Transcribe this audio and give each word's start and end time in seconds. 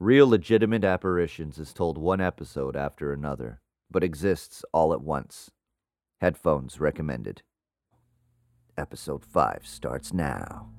Real 0.00 0.28
Legitimate 0.28 0.84
Apparitions 0.84 1.58
is 1.58 1.72
told 1.72 1.98
one 1.98 2.20
episode 2.20 2.76
after 2.76 3.12
another, 3.12 3.60
but 3.90 4.04
exists 4.04 4.64
all 4.72 4.92
at 4.92 5.00
once. 5.00 5.50
Headphones 6.20 6.78
recommended. 6.78 7.42
Episode 8.76 9.24
5 9.24 9.66
starts 9.66 10.12
now. 10.12 10.70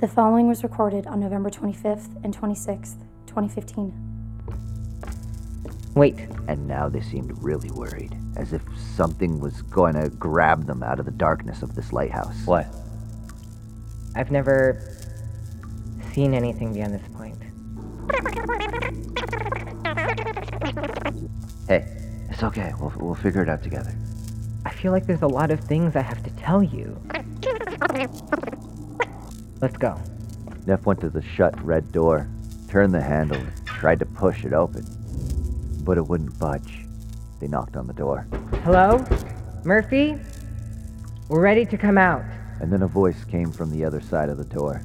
The 0.00 0.08
following 0.08 0.48
was 0.48 0.64
recorded 0.64 1.06
on 1.06 1.20
November 1.20 1.48
25th 1.48 2.24
and 2.24 2.36
26th, 2.36 2.98
2015. 3.28 3.94
Wait, 5.94 6.16
And 6.48 6.66
now 6.66 6.88
they 6.88 7.02
seemed 7.02 7.40
really 7.40 7.70
worried, 7.70 8.16
as 8.36 8.52
if 8.52 8.62
something 8.76 9.38
was 9.38 9.62
going 9.62 9.94
to 9.94 10.08
grab 10.08 10.66
them 10.66 10.82
out 10.82 10.98
of 10.98 11.04
the 11.04 11.12
darkness 11.12 11.62
of 11.62 11.76
this 11.76 11.92
lighthouse. 11.92 12.44
What? 12.46 12.66
I've 14.16 14.32
never 14.32 14.82
seen 16.12 16.34
anything 16.34 16.72
beyond 16.72 16.94
this 16.94 17.08
point. 17.14 17.38
Hey, 21.68 21.86
it's 22.28 22.42
okay. 22.42 22.72
We'll, 22.80 22.92
we'll 22.96 23.14
figure 23.14 23.42
it 23.42 23.48
out 23.48 23.62
together. 23.62 23.94
I 24.64 24.70
feel 24.70 24.92
like 24.92 25.06
there's 25.06 25.22
a 25.22 25.26
lot 25.28 25.50
of 25.50 25.60
things 25.60 25.94
I 25.96 26.00
have 26.02 26.22
to 26.24 26.30
tell 26.30 26.62
you. 26.62 27.00
Let's 29.60 29.76
go. 29.76 30.00
Neff 30.66 30.84
went 30.86 31.00
to 31.00 31.08
the 31.10 31.22
shut 31.22 31.60
red 31.64 31.90
door, 31.92 32.28
turned 32.68 32.92
the 32.94 33.00
handle, 33.00 33.36
and 33.38 33.66
tried 33.66 33.98
to 34.00 34.06
push 34.06 34.44
it 34.44 34.52
open, 34.52 34.84
but 35.84 35.96
it 35.96 36.06
wouldn't 36.06 36.38
budge. 36.38 36.84
They 37.40 37.46
knocked 37.46 37.76
on 37.76 37.86
the 37.86 37.92
door, 37.94 38.26
Hello? 38.64 39.04
Murphy? 39.64 40.16
We're 41.28 41.40
ready 41.40 41.64
to 41.66 41.78
come 41.78 41.96
out. 41.98 42.24
and 42.60 42.70
then 42.72 42.82
a 42.82 42.86
voice 42.86 43.24
came 43.24 43.50
from 43.52 43.70
the 43.70 43.84
other 43.84 44.00
side 44.00 44.28
of 44.28 44.36
the 44.38 44.44
door. 44.44 44.82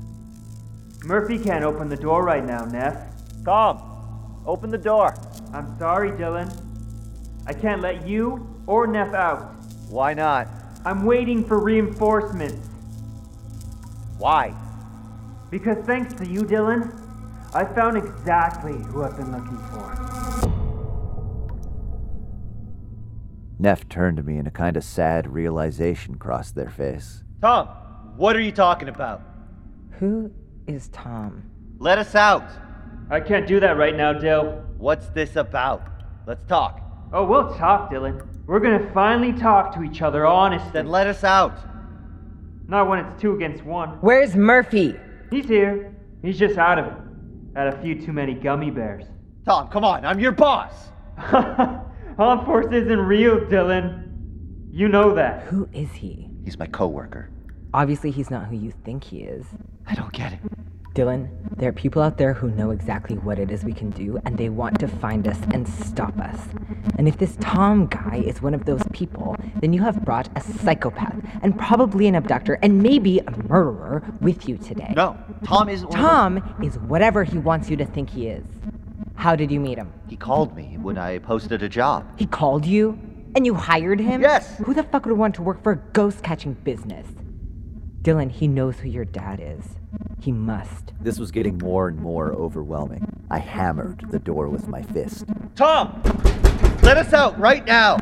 Murphy 1.04 1.38
can't 1.38 1.64
open 1.66 1.90
the 1.90 1.98
door 1.98 2.24
right 2.24 2.46
now, 2.46 2.64
Neff. 2.66 2.96
Tom, 3.46 4.42
open 4.48 4.72
the 4.72 4.78
door. 4.78 5.16
I'm 5.54 5.78
sorry, 5.78 6.10
Dylan. 6.12 6.52
I 7.46 7.54
can't 7.54 7.82
let 7.82 8.08
you 8.08 8.48
or 8.66 8.88
Neff 8.88 9.14
out. 9.14 9.54
Why 9.88 10.16
not? 10.16 10.48
I'm 10.84 11.06
waiting 11.06 11.46
for 11.46 11.60
reinforcements. 11.60 12.68
Why? 14.18 14.56
Because 15.52 15.78
thanks 15.86 16.14
to 16.16 16.28
you, 16.28 16.42
Dylan, 16.42 17.00
I 17.54 17.64
found 17.66 17.98
exactly 17.98 18.74
who 18.74 19.04
I've 19.04 19.16
been 19.16 19.32
looking 19.32 19.58
for. 19.70 19.92
Neff 23.60 23.88
turned 23.88 24.18
to 24.18 24.24
me 24.24 24.38
and 24.38 24.48
a 24.48 24.52
kind 24.52 24.76
of 24.76 24.84
sad 24.84 25.32
realization 25.32 26.16
crossed 26.16 26.56
their 26.56 26.70
face. 26.70 27.24
Tom, 27.42 27.68
what 28.18 28.36
are 28.36 28.42
you 28.42 28.52
talking 28.52 28.90
about? 28.90 29.22
Who 30.00 30.32
is 30.66 30.88
Tom? 30.90 31.44
Let 31.78 32.00
us 32.00 32.16
out. 32.16 32.44
I 33.10 33.20
can't 33.20 33.48
do 33.48 33.60
that 33.60 33.78
right 33.78 33.96
now, 33.96 34.14
Dill. 34.14 34.64
What's 34.78 35.08
this 35.10 35.36
about? 35.36 35.88
Let's 36.26 36.46
talk. 36.48 36.82
Oh, 37.14 37.24
we'll 37.26 37.56
talk, 37.56 37.92
Dylan. 37.92 38.26
We're 38.48 38.60
gonna 38.60 38.92
finally 38.94 39.34
talk 39.34 39.74
to 39.76 39.84
each 39.84 40.02
other 40.02 40.26
honestly. 40.26 40.70
Then 40.74 40.88
let 40.88 41.08
us 41.08 41.24
out. 41.24 41.58
Not 42.68 42.90
when 42.90 43.00
it's 43.00 43.22
two 43.22 43.36
against 43.36 43.64
one. 43.64 43.90
Where's 44.02 44.36
Murphy? 44.36 44.96
He's 45.30 45.46
here. 45.46 45.96
He's 46.24 46.40
just 46.40 46.58
out 46.58 46.80
of 46.80 46.88
it. 46.88 46.94
Had 47.56 47.68
a 47.68 47.82
few 47.82 48.00
too 48.02 48.12
many 48.12 48.34
gummy 48.34 48.72
bears. 48.72 49.06
Tom, 49.46 49.68
come 49.68 49.84
on, 49.84 50.04
I'm 50.04 50.20
your 50.20 50.32
boss. 50.32 50.74
Haunt 51.18 52.46
Force 52.46 52.68
isn't 52.72 53.00
real, 53.00 53.40
Dylan. 53.42 54.10
You 54.72 54.88
know 54.88 55.14
that. 55.14 55.44
Who 55.44 55.70
is 55.72 55.92
he? 55.92 56.30
He's 56.44 56.58
my 56.58 56.66
coworker. 56.68 57.30
Obviously, 57.74 58.10
he's 58.10 58.32
not 58.32 58.48
who 58.48 58.56
you 58.56 58.74
think 58.84 59.04
he 59.04 59.22
is. 59.22 59.46
I 59.86 59.96
don't 59.96 60.12
get 60.12 60.34
it. 60.34 60.40
Dylan, 60.96 61.28
there 61.58 61.68
are 61.68 61.74
people 61.74 62.02
out 62.02 62.18
there 62.18 62.34
who 62.34 62.50
know 62.52 62.72
exactly 62.72 63.18
what 63.18 63.38
it 63.38 63.52
is 63.52 63.66
we 63.66 63.74
can 63.74 63.90
do, 63.90 64.18
and 64.26 64.38
they 64.38 64.48
want 64.48 64.80
to 64.80 64.88
find 64.88 65.28
us 65.28 65.38
and 65.54 65.68
stop 65.68 66.18
us. 66.18 66.40
And 66.98 67.10
if 67.10 67.18
this 67.18 67.36
Tom 67.42 67.88
guy 67.88 68.24
is 68.26 68.42
one 68.42 68.54
of 68.54 68.64
those 68.64 68.82
people, 68.94 69.36
then 69.60 69.74
you 69.74 69.82
have 69.82 70.06
brought 70.06 70.30
a 70.38 70.42
psychopath, 70.42 71.18
and 71.44 71.60
probably 71.60 72.08
an 72.08 72.16
abductor, 72.16 72.58
and 72.64 72.82
maybe 72.82 73.20
a 73.20 73.32
murderer 73.50 74.04
with 74.22 74.48
you 74.48 74.58
today. 74.58 74.94
No, 74.96 75.18
Tom 75.44 75.68
of 75.68 75.90
Tom 75.90 76.58
is 76.64 76.80
whatever 76.80 77.26
he 77.26 77.40
wants 77.40 77.70
you 77.70 77.76
to 77.76 77.86
think 77.86 78.10
he 78.10 78.28
is. 78.28 78.46
How 79.16 79.36
did 79.36 79.52
you 79.52 79.60
meet 79.60 79.78
him? 79.78 79.92
He 80.08 80.16
called 80.16 80.56
me 80.56 80.78
when 80.82 80.98
I 80.98 81.18
posted 81.20 81.62
a 81.62 81.68
job. 81.68 82.08
He 82.18 82.26
called 82.26 82.66
you? 82.66 82.98
And 83.36 83.46
you 83.46 83.54
hired 83.54 84.00
him? 84.00 84.22
Yes. 84.22 84.58
Who 84.60 84.74
the 84.74 84.84
fuck 84.84 85.06
would 85.06 85.18
want 85.18 85.36
to 85.36 85.42
work 85.42 85.62
for 85.62 85.74
a 85.74 85.78
ghost 85.92 86.24
catching 86.24 86.54
business? 86.54 87.06
Dylan, 88.06 88.30
he 88.30 88.48
knows 88.48 88.78
who 88.78 88.88
your 88.88 89.04
dad 89.04 89.40
is. 89.42 89.66
He 90.22 90.32
must. 90.32 90.94
This 91.02 91.18
was 91.18 91.32
getting 91.32 91.58
more 91.58 91.88
and 91.88 91.98
more 91.98 92.32
overwhelming. 92.34 93.04
I 93.32 93.40
hammered 93.40 94.06
the 94.12 94.20
door 94.20 94.48
with 94.48 94.68
my 94.68 94.84
fist. 94.84 95.26
Tom, 95.56 96.04
let 96.84 96.98
us 96.98 97.14
out 97.14 97.40
right 97.40 97.66
now. 97.66 97.98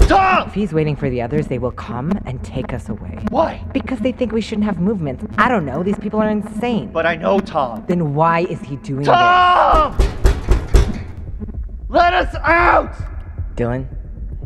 Tom! 0.00 0.48
If 0.48 0.52
he's 0.52 0.74
waiting 0.74 0.94
for 0.94 1.08
the 1.08 1.22
others, 1.22 1.46
they 1.46 1.58
will 1.58 1.70
come 1.70 2.12
and 2.26 2.44
take 2.44 2.74
us 2.74 2.90
away. 2.90 3.18
Why? 3.30 3.64
Because 3.72 4.00
they 4.00 4.12
think 4.12 4.32
we 4.32 4.42
shouldn't 4.42 4.66
have 4.66 4.78
movements. 4.78 5.24
I 5.38 5.48
don't 5.48 5.64
know. 5.64 5.82
These 5.82 5.98
people 6.00 6.20
are 6.20 6.28
insane. 6.28 6.92
But 6.92 7.06
I 7.06 7.16
know 7.16 7.40
Tom. 7.40 7.82
then 7.88 8.12
why 8.12 8.40
is 8.40 8.60
he 8.60 8.76
doing 8.76 9.06
Tom! 9.06 9.96
Let 11.88 12.12
us 12.12 12.34
out! 12.42 12.94
Dylan, 13.54 13.86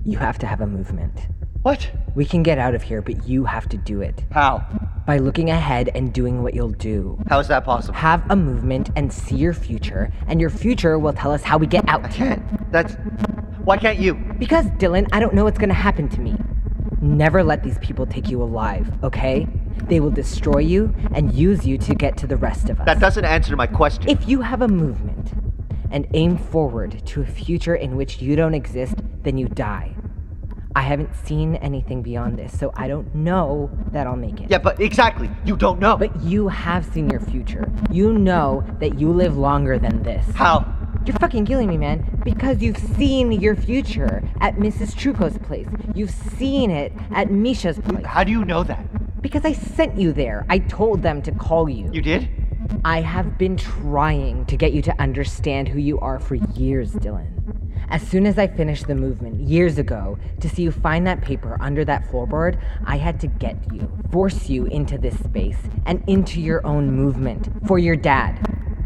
you 0.05 0.19
have 0.19 0.39
to 0.39 0.47
have 0.47 0.61
a 0.61 0.69
movement. 0.69 1.19
What? 1.63 1.91
We 2.15 2.25
can 2.25 2.43
get 2.43 2.59
out 2.59 2.75
of 2.75 2.83
here, 2.83 3.03
but 3.03 3.27
you 3.27 3.45
have 3.45 3.69
to 3.71 3.77
do 3.77 4.01
it. 4.01 4.25
How? 4.31 4.65
By 5.07 5.19
looking 5.19 5.51
ahead 5.51 5.91
and 5.95 6.13
doing 6.13 6.43
what 6.43 6.55
you'll 6.55 6.71
do. 6.71 7.19
How 7.29 7.39
is 7.41 7.49
that 7.49 7.65
possible? 7.65 7.95
Have 7.95 8.23
a 8.31 8.37
movement 8.37 8.91
and 8.97 9.13
see 9.13 9.37
your 9.37 9.53
future, 9.53 10.13
and 10.27 10.41
your 10.41 10.51
future 10.51 10.99
will 10.99 11.13
tell 11.13 11.33
us 11.33 11.43
how 11.43 11.59
we 11.59 11.67
get 11.67 11.89
out. 11.89 12.05
I 12.05 12.09
can't. 12.09 12.73
That's. 12.73 12.95
Why 13.65 13.77
can't 13.77 13.99
you? 13.99 14.15
Because, 14.39 14.67
Dylan, 14.67 15.09
I 15.13 15.21
don't 15.21 15.35
know 15.35 15.45
what's 15.45 15.59
gonna 15.59 15.75
happen 15.75 16.09
to 16.11 16.21
me. 16.21 16.37
Never 17.01 17.43
let 17.45 17.63
these 17.63 17.79
people 17.79 18.07
take 18.07 18.29
you 18.29 18.43
alive, 18.43 18.91
okay? 19.05 19.47
They 19.85 20.01
will 20.01 20.11
destroy 20.11 20.59
you 20.59 20.95
and 21.13 21.33
use 21.33 21.67
you 21.67 21.79
to 21.79 21.95
get 21.95 22.17
to 22.19 22.27
the 22.27 22.37
rest 22.37 22.71
of 22.71 22.81
us. 22.81 22.87
That 22.87 23.01
doesn't 23.01 23.25
answer 23.25 23.57
my 23.57 23.67
question. 23.67 24.09
If 24.09 24.29
you 24.29 24.41
have 24.41 24.63
a 24.63 24.69
movement 24.69 25.33
and 25.91 26.07
aim 26.15 26.37
forward 26.37 27.05
to 27.07 27.23
a 27.23 27.27
future 27.27 27.75
in 27.75 27.97
which 27.97 28.21
you 28.21 28.37
don't 28.37 28.55
exist, 28.55 28.97
then 29.23 29.39
you 29.39 29.49
die. 29.49 29.95
I 30.79 30.83
haven't 30.83 31.13
seen 31.27 31.57
anything 31.57 32.03
beyond 32.03 32.39
this, 32.39 32.57
so 32.57 32.71
I 32.77 32.87
don't 32.87 33.13
know 33.13 33.69
that 33.91 34.07
I'll 34.07 34.15
make 34.15 34.41
it. 34.41 34.49
yeah, 34.49 34.59
but 34.59 34.81
exactly. 34.81 35.29
You 35.45 35.57
don't 35.57 35.81
know. 35.81 35.97
But 35.97 36.23
you 36.23 36.47
have 36.47 36.85
seen 36.87 37.11
your 37.11 37.19
future. 37.19 37.69
You 37.91 38.13
know 38.13 38.65
that 38.79 39.01
you 39.01 39.11
live 39.11 39.37
longer 39.37 39.77
than 39.77 40.05
this. 40.05 40.25
How? 40.37 40.73
You're 41.05 41.17
fucking 41.17 41.47
killing 41.47 41.69
me, 41.69 41.79
man. 41.79 42.21
Because 42.25 42.63
you've 42.63 42.79
seen 42.79 43.33
your 43.33 43.57
future 43.57 44.23
at 44.41 44.55
Mrs. 44.55 44.97
Truco's 44.97 45.37
place. 45.39 45.67
You've 45.97 46.13
seen 46.13 46.71
it 46.71 46.93
at 47.11 47.29
Misha's 47.29 47.81
place. 47.81 48.07
How 48.07 48.23
do 48.23 48.31
you 48.31 48.45
know 48.45 48.63
that? 48.63 49.21
Because 49.21 49.45
I 49.45 49.55
sent 49.55 49.99
you 49.99 50.13
there. 50.13 50.47
I 50.49 50.61
told 50.61 51.03
them 51.03 51.23
to 51.23 51.33
call 51.33 51.69
you. 51.69 51.91
You 51.93 52.03
did? 52.03 52.29
I 52.85 53.01
have 53.01 53.37
been 53.37 53.57
trying 53.57 54.47
to 54.47 54.57
get 54.57 54.73
you 54.73 54.83
to 54.83 55.03
understand 55.03 55.67
who 55.67 55.81
you 55.81 55.99
are 55.99 56.21
for 56.21 56.37
years, 56.37 56.93
Dylan. 56.93 57.27
As 57.91 58.07
soon 58.07 58.27
as 58.27 58.39
I 58.39 58.47
finished 58.47 58.87
the 58.87 58.95
movement 58.95 59.41
years 59.41 59.79
ago 59.79 60.19
to 60.41 60.49
see 60.49 60.63
you 60.63 60.71
find 60.71 61.07
that 61.07 61.23
paper 61.23 61.57
under 61.61 61.85
that 61.87 62.05
floorboard, 62.05 62.61
I 62.85 62.99
had 62.99 63.19
to 63.21 63.27
get 63.27 63.57
you, 63.73 63.91
force 64.13 64.49
you 64.51 64.67
into 64.67 64.99
this 64.99 65.19
space 65.19 65.59
and 65.87 66.05
into 66.07 66.41
your 66.41 66.67
own 66.67 66.91
movement 66.91 67.49
for 67.67 67.79
your 67.79 67.97
dad. 67.97 68.39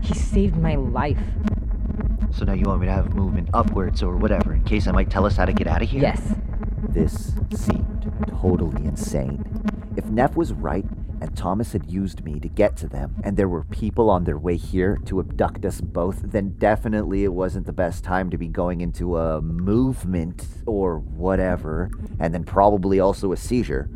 He 0.02 0.14
saved 0.14 0.56
my 0.56 0.76
life. 0.76 1.18
So 2.30 2.44
now 2.44 2.52
you 2.52 2.64
want 2.64 2.80
me 2.80 2.86
to 2.86 2.92
have 2.92 3.12
movement 3.14 3.50
upwards 3.52 4.02
or 4.02 4.16
whatever 4.16 4.52
in 4.52 4.62
case 4.64 4.86
I 4.86 4.92
might 4.92 5.10
tell 5.10 5.26
us 5.26 5.36
how 5.36 5.46
to 5.46 5.52
get 5.52 5.66
out 5.66 5.82
of 5.82 5.90
here? 5.90 6.00
Yes, 6.00 6.34
This 6.88 7.34
seemed 7.52 8.12
totally 8.28 8.84
insane. 8.84 9.44
If 9.96 10.06
Neff 10.06 10.36
was 10.36 10.52
right 10.52 10.86
and 11.22 11.36
Thomas 11.36 11.72
had 11.72 11.88
used 11.88 12.24
me 12.24 12.40
to 12.40 12.48
get 12.48 12.76
to 12.78 12.88
them, 12.88 13.14
and 13.22 13.36
there 13.36 13.48
were 13.48 13.62
people 13.62 14.10
on 14.10 14.24
their 14.24 14.38
way 14.38 14.56
here 14.56 14.98
to 15.06 15.20
abduct 15.20 15.64
us 15.64 15.80
both, 15.80 16.20
then 16.20 16.56
definitely 16.58 17.22
it 17.22 17.32
wasn't 17.32 17.64
the 17.64 17.72
best 17.72 18.02
time 18.02 18.28
to 18.30 18.36
be 18.36 18.48
going 18.48 18.80
into 18.80 19.16
a 19.16 19.40
movement 19.40 20.48
or 20.66 20.98
whatever, 20.98 21.92
and 22.18 22.34
then 22.34 22.42
probably 22.42 22.98
also 22.98 23.30
a 23.30 23.36
seizure. 23.36 23.88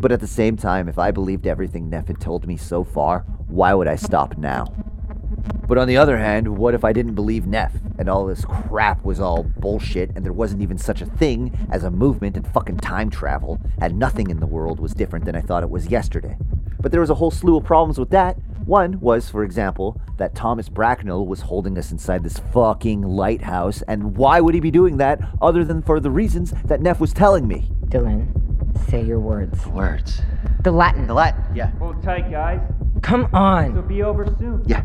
But 0.00 0.12
at 0.12 0.20
the 0.20 0.26
same 0.26 0.56
time, 0.56 0.88
if 0.88 0.98
I 0.98 1.10
believed 1.10 1.46
everything 1.46 1.90
Neff 1.90 2.06
had 2.06 2.22
told 2.22 2.46
me 2.46 2.56
so 2.56 2.84
far, 2.84 3.26
why 3.48 3.74
would 3.74 3.86
I 3.86 3.96
stop 3.96 4.38
now? 4.38 4.64
But 5.68 5.76
on 5.76 5.88
the 5.88 5.98
other 5.98 6.16
hand, 6.16 6.56
what 6.56 6.74
if 6.74 6.84
I 6.84 6.94
didn't 6.94 7.14
believe 7.14 7.46
Neff 7.46 7.72
and 7.98 8.08
all 8.08 8.26
this 8.26 8.46
crap 8.46 9.04
was 9.04 9.20
all 9.20 9.42
bullshit 9.42 10.10
and 10.16 10.24
there 10.24 10.32
wasn't 10.32 10.62
even 10.62 10.78
such 10.78 11.02
a 11.02 11.06
thing 11.06 11.68
as 11.70 11.84
a 11.84 11.90
movement 11.90 12.36
and 12.36 12.46
fucking 12.46 12.78
time 12.78 13.10
travel 13.10 13.60
and 13.78 13.98
nothing 13.98 14.30
in 14.30 14.40
the 14.40 14.46
world 14.46 14.80
was 14.80 14.94
different 14.94 15.26
than 15.26 15.36
I 15.36 15.40
thought 15.42 15.62
it 15.62 15.70
was 15.70 15.88
yesterday? 15.88 16.36
But 16.82 16.92
there 16.92 17.00
was 17.00 17.10
a 17.10 17.14
whole 17.14 17.30
slew 17.30 17.56
of 17.56 17.64
problems 17.64 17.98
with 17.98 18.10
that. 18.10 18.36
One 18.66 19.00
was, 19.00 19.28
for 19.30 19.42
example, 19.44 20.00
that 20.18 20.34
Thomas 20.34 20.68
Bracknell 20.68 21.26
was 21.26 21.40
holding 21.40 21.76
us 21.78 21.90
inside 21.90 22.22
this 22.22 22.38
fucking 22.52 23.02
lighthouse, 23.02 23.82
and 23.82 24.16
why 24.16 24.40
would 24.40 24.54
he 24.54 24.60
be 24.60 24.70
doing 24.70 24.98
that 24.98 25.20
other 25.40 25.64
than 25.64 25.82
for 25.82 25.98
the 25.98 26.10
reasons 26.10 26.52
that 26.66 26.80
Neff 26.80 27.00
was 27.00 27.12
telling 27.12 27.48
me? 27.48 27.70
Dylan, 27.86 28.28
say 28.88 29.02
your 29.02 29.18
words. 29.20 29.66
Words. 29.66 30.20
The 30.62 30.70
Latin. 30.70 31.06
The 31.06 31.14
Latin. 31.14 31.42
Yeah. 31.56 31.70
Hold 31.78 32.02
tight, 32.02 32.30
guys. 32.30 32.60
Come 33.02 33.24
It'll 33.24 33.36
on. 33.36 33.88
be 33.88 34.02
over 34.02 34.26
soon. 34.38 34.62
Yeah. 34.66 34.82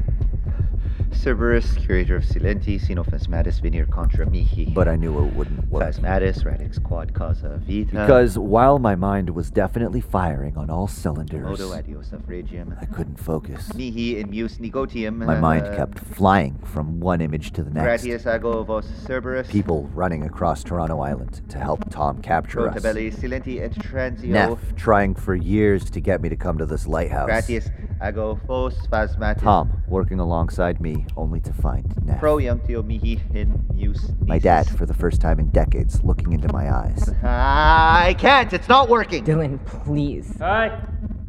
Cerberus, 1.14 1.74
curator 1.78 2.16
of 2.18 2.24
Silenti, 2.24 2.80
Xenophasmatis 2.80 3.60
Vinir 3.62 3.90
contra 3.90 4.30
mihi. 4.30 4.66
But 4.74 4.88
I 4.88 4.96
knew 4.96 5.26
it 5.26 5.34
wouldn't 5.34 5.68
work. 5.70 5.84
Phasmatis, 5.84 6.46
radix 6.46 6.80
quad 6.80 7.14
causa 7.14 7.58
vita. 7.66 7.92
Because 7.92 8.38
while 8.38 8.80
my 8.80 8.96
mind 8.96 9.32
was 9.32 9.50
definitely 9.50 10.02
firing 10.02 10.56
on 10.58 10.70
all 10.70 10.88
cylinders, 10.88 11.44
Modo 11.44 11.74
adios 11.74 12.08
suffragium. 12.08 12.76
I 12.80 12.86
couldn't 12.86 13.20
focus. 13.20 13.74
Mihi 13.74 14.20
in 14.20 14.30
mus 14.30 14.60
negotium. 14.60 15.18
My 15.18 15.40
mind 15.40 15.68
uh, 15.68 15.76
kept 15.76 16.00
flying 16.00 16.58
from 16.60 17.00
one 17.00 17.20
image 17.22 17.52
to 17.54 17.64
the 17.64 17.72
next. 17.72 18.04
Gratius 18.04 18.26
ago 18.26 18.64
vos 18.64 18.86
Cerberus. 19.06 19.50
People 19.50 19.90
running 19.94 20.24
across 20.24 20.64
Toronto 20.64 21.00
Island 21.00 21.42
to 21.50 21.58
help 21.58 21.90
Tom 21.90 22.22
capture 22.22 22.70
us. 22.70 22.76
Silenti 22.78 23.60
et 23.60 23.74
transio. 23.74 24.30
Neff 24.30 24.76
trying 24.76 25.16
for 25.16 25.36
years 25.36 25.90
to 25.90 26.00
get 26.00 26.22
me 26.22 26.30
to 26.30 26.36
come 26.36 26.58
to 26.58 26.66
this 26.66 26.88
lighthouse. 26.88 27.28
Gratius 27.28 27.70
ago 28.02 28.40
phos 28.48 28.76
phasmatis. 28.88 29.42
Tom 29.42 29.84
working 29.88 30.20
alongside 30.20 30.80
me 30.80 31.06
only 31.16 31.40
to 31.42 31.54
find 31.54 31.86
Neff. 32.06 32.20
Pro 32.20 32.38
iunctio 32.38 32.86
mihi 32.86 33.22
in 33.34 33.66
mus. 33.74 34.12
my 34.26 34.40
dad, 34.40 34.68
for 34.78 34.86
the 34.86 34.94
first 34.94 35.22
time 35.22 35.40
in 35.40 35.50
decades, 35.50 36.04
looking 36.04 36.34
into 36.34 36.52
my 36.52 36.74
eyes. 36.74 37.10
I 37.24 38.16
can't. 38.18 38.52
It's 38.52 38.68
not 38.68 38.90
working. 38.90 39.24
Dylan, 39.24 39.64
please. 39.66 40.36
Hi. 40.40 40.82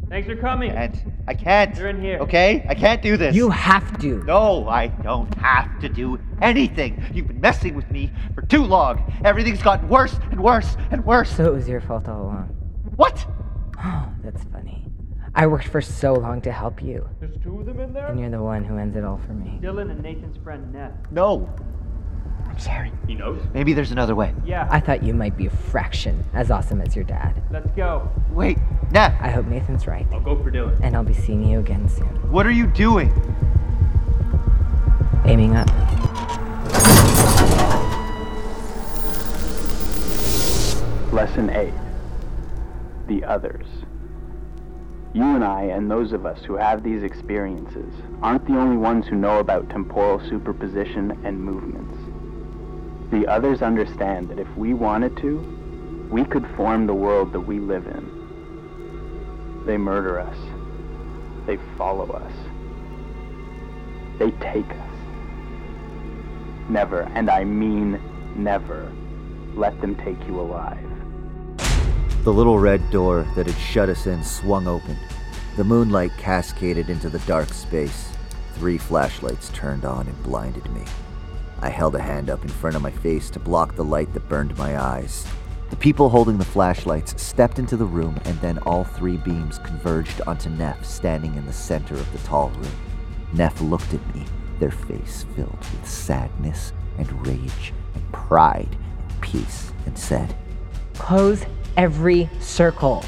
Thanks 0.09 0.27
for 0.27 0.37
coming. 0.37 0.71
I 0.71 0.89
can't. 0.89 1.13
I 1.29 1.35
can't. 1.35 1.77
You're 1.77 1.89
in 1.89 2.01
here. 2.01 2.19
Okay? 2.21 2.65
I 2.67 2.75
can't 2.75 3.03
do 3.03 3.19
this. 3.19 3.35
You 3.37 3.51
have 3.51 3.99
to. 4.01 4.23
No, 4.25 4.67
I 4.67 4.87
don't 4.87 5.33
have 5.35 5.79
to 5.81 5.89
do 5.89 6.19
anything. 6.41 7.05
You've 7.13 7.29
been 7.29 7.41
messing 7.41 7.75
with 7.75 7.91
me 7.91 8.11
for 8.35 8.41
too 8.43 8.65
long. 8.65 9.13
Everything's 9.25 9.63
gotten 9.63 9.89
worse 9.89 10.19
and 10.31 10.41
worse 10.41 10.77
and 10.91 11.05
worse. 11.05 11.37
So 11.37 11.45
it 11.45 11.53
was 11.53 11.69
your 11.69 11.83
fault 11.83 12.09
all 12.09 12.23
along. 12.23 12.47
What? 12.97 13.27
Oh, 13.85 14.09
that's 14.25 14.45
funny. 14.45 14.87
I 15.35 15.47
worked 15.47 15.69
for 15.69 15.81
so 15.81 16.15
long 16.15 16.41
to 16.43 16.53
help 16.53 16.83
you, 16.83 17.09
There's 17.21 17.37
two 17.43 17.61
of 17.61 17.67
them 17.67 17.79
in 17.81 17.93
there? 17.93 18.07
and 18.07 18.19
you're 18.19 18.31
the 18.31 18.43
one 18.43 18.65
who 18.65 18.77
ends 18.79 18.97
it 18.97 19.05
all 19.05 19.19
for 19.19 19.33
me. 19.33 19.59
Dylan 19.63 19.91
and 19.91 20.03
Nathan's 20.03 20.37
friend 20.39 20.73
Neff. 20.73 20.93
No. 21.11 21.49
I'm 22.47 22.59
sorry. 22.59 22.91
He 23.07 23.15
knows? 23.15 23.41
Maybe 23.55 23.73
there's 23.73 23.93
another 23.93 24.15
way. 24.17 24.35
Yeah. 24.45 24.67
I 24.71 24.81
thought 24.81 25.03
you 25.03 25.15
might 25.15 25.37
be 25.37 25.47
a 25.47 25.51
fraction 25.51 26.25
as 26.35 26.51
awesome 26.51 26.81
as 26.81 26.97
your 26.97 27.05
dad. 27.05 27.41
Let's 27.51 27.71
go. 27.73 28.11
Wait, 28.31 28.59
Neff, 28.91 29.15
I 29.21 29.29
hope 29.31 29.47
Nathan's 29.47 29.87
right, 29.87 30.07
I'll 30.13 30.21
go 30.21 30.43
for 30.43 30.51
Dylan. 30.51 30.81
and 30.83 30.97
I'll 30.97 31.05
be 31.05 31.15
seeing 31.15 31.45
you 31.45 31.61
again 31.61 31.89
soon. 31.89 32.07
what 32.33 32.47
are 32.47 32.51
you 32.51 32.67
doing? 32.67 33.13
Aiming 35.25 35.55
up. 35.57 35.69
Lesson 41.13 41.49
8 41.51 41.73
The 43.07 43.25
Others. 43.25 43.67
You 45.15 45.23
and 45.23 45.43
I, 45.43 45.63
and 45.63 45.91
those 45.91 46.13
of 46.13 46.27
us 46.27 46.43
who 46.45 46.57
have 46.57 46.83
these 46.83 47.03
experiences, 47.03 47.95
aren't 48.23 48.47
the 48.47 48.59
only 48.59 48.77
ones 48.77 49.07
who 49.07 49.17
know 49.17 49.39
about 49.39 49.71
temporal 49.71 50.21
superposition 50.29 51.19
and 51.25 51.43
movements. 51.43 51.95
The 53.11 53.27
others 53.27 53.63
understand 53.63 54.29
that 54.29 54.39
if 54.39 54.55
we 54.57 54.75
wanted 54.75 55.17
to, 55.19 55.39
we 56.11 56.25
could 56.25 56.47
form 56.57 56.87
the 56.87 56.95
world 56.95 57.33
that 57.33 57.41
we 57.41 57.59
live 57.59 57.87
in. 57.87 59.65
They 59.65 59.79
murder 59.79 60.21
us. 60.21 60.37
They 61.47 61.57
follow 61.79 62.11
us. 62.11 62.33
They 64.19 64.31
take 64.43 64.71
us. 64.71 64.91
Never, 66.69 67.03
and 67.15 67.31
I 67.31 67.45
mean 67.45 67.99
never, 68.37 68.93
let 69.55 69.81
them 69.81 69.95
take 69.97 70.23
you 70.27 70.39
alive. 70.39 70.98
The 72.29 72.35
little 72.35 72.59
red 72.59 72.91
door 72.91 73.27
that 73.37 73.47
had 73.47 73.57
shut 73.57 73.89
us 73.89 74.07
in 74.07 74.23
swung 74.23 74.69
open. 74.69 74.99
The 75.57 75.65
moonlight 75.65 76.11
cascaded 76.19 76.91
into 76.91 77.09
the 77.09 77.21
dark 77.21 77.49
space. 77.55 78.11
Three 78.57 78.77
flashlights 78.77 79.49
turned 79.55 79.87
on 79.87 80.07
and 80.07 80.23
blinded 80.23 80.71
me. 80.75 80.85
I 81.63 81.71
held 81.71 81.95
a 81.95 82.03
hand 82.03 82.29
up 82.29 82.43
in 82.43 82.51
front 82.51 82.77
of 82.77 82.83
my 82.83 82.91
face 82.91 83.31
to 83.31 83.41
block 83.41 83.77
the 83.77 83.85
light 83.85 84.13
that 84.13 84.29
burned 84.29 84.59
my 84.59 84.79
eyes. 84.79 85.27
The 85.71 85.77
people 85.77 86.11
holding 86.11 86.37
the 86.37 86.45
flashlights 86.45 87.21
stepped 87.21 87.59
into 87.59 87.79
the 87.79 87.87
room, 87.87 88.21
and 88.27 88.39
then 88.43 88.59
all 88.59 88.85
three 88.85 89.17
beams 89.17 89.59
converged 89.61 90.21
onto 90.27 90.51
Neff 90.51 90.85
standing 90.85 91.35
in 91.35 91.47
the 91.47 91.53
center 91.55 91.95
of 91.95 92.13
the 92.13 92.29
tall 92.29 92.51
room. 92.51 92.77
Neff 93.33 93.59
looked 93.63 93.95
at 93.95 94.15
me, 94.15 94.27
their 94.61 94.71
face 94.71 95.25
filled 95.35 95.59
with 95.59 95.89
sadness 95.89 96.75
and 96.99 97.27
rage 97.27 97.73
and 97.95 98.13
pride 98.13 98.77
and 98.99 99.21
peace, 99.23 99.73
and 99.87 99.99
said, 99.99 100.37
Close 100.93 101.47
every 101.79 102.29
circle. 102.41 103.03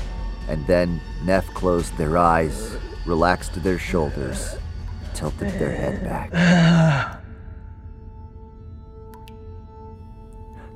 And 0.48 0.66
then 0.66 1.00
Neff 1.24 1.46
closed 1.48 1.94
their 1.98 2.16
eyes, 2.16 2.76
relaxed 3.04 3.62
their 3.62 3.78
shoulders, 3.78 4.56
tilted 5.12 5.50
their 5.58 5.72
head 5.72 6.02
back. 6.04 7.20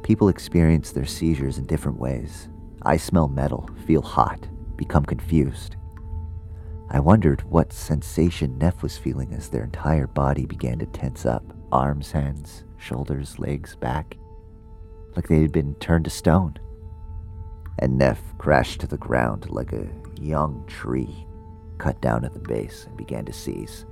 People 0.02 0.28
experience 0.28 0.90
their 0.90 1.06
seizures 1.06 1.56
in 1.56 1.64
different 1.64 1.98
ways. 1.98 2.48
I 2.82 2.98
smell 2.98 3.28
metal, 3.28 3.70
feel 3.86 4.02
hot, 4.02 4.46
become 4.76 5.04
confused. 5.04 5.76
I 6.90 7.00
wondered 7.00 7.42
what 7.44 7.72
sensation 7.72 8.58
Neff 8.58 8.82
was 8.82 8.98
feeling 8.98 9.32
as 9.32 9.48
their 9.48 9.64
entire 9.64 10.06
body 10.06 10.44
began 10.44 10.78
to 10.80 10.86
tense 10.86 11.24
up 11.24 11.42
arms, 11.72 12.12
hands, 12.12 12.64
shoulders, 12.76 13.38
legs, 13.38 13.74
back 13.76 14.16
like 15.16 15.28
they 15.28 15.40
had 15.40 15.52
been 15.52 15.74
turned 15.76 16.04
to 16.04 16.10
stone 16.10 16.58
and 17.84 17.98
Neff 17.98 18.18
crashed 18.38 18.80
to 18.80 18.86
the 18.86 18.96
ground 18.96 19.50
like 19.50 19.74
a 19.74 19.86
young 20.18 20.64
tree, 20.66 21.26
cut 21.76 22.00
down 22.00 22.24
at 22.24 22.32
the 22.32 22.38
base, 22.38 22.86
and 22.86 22.96
began 22.96 23.26
to 23.26 23.32
seize. 23.32 23.84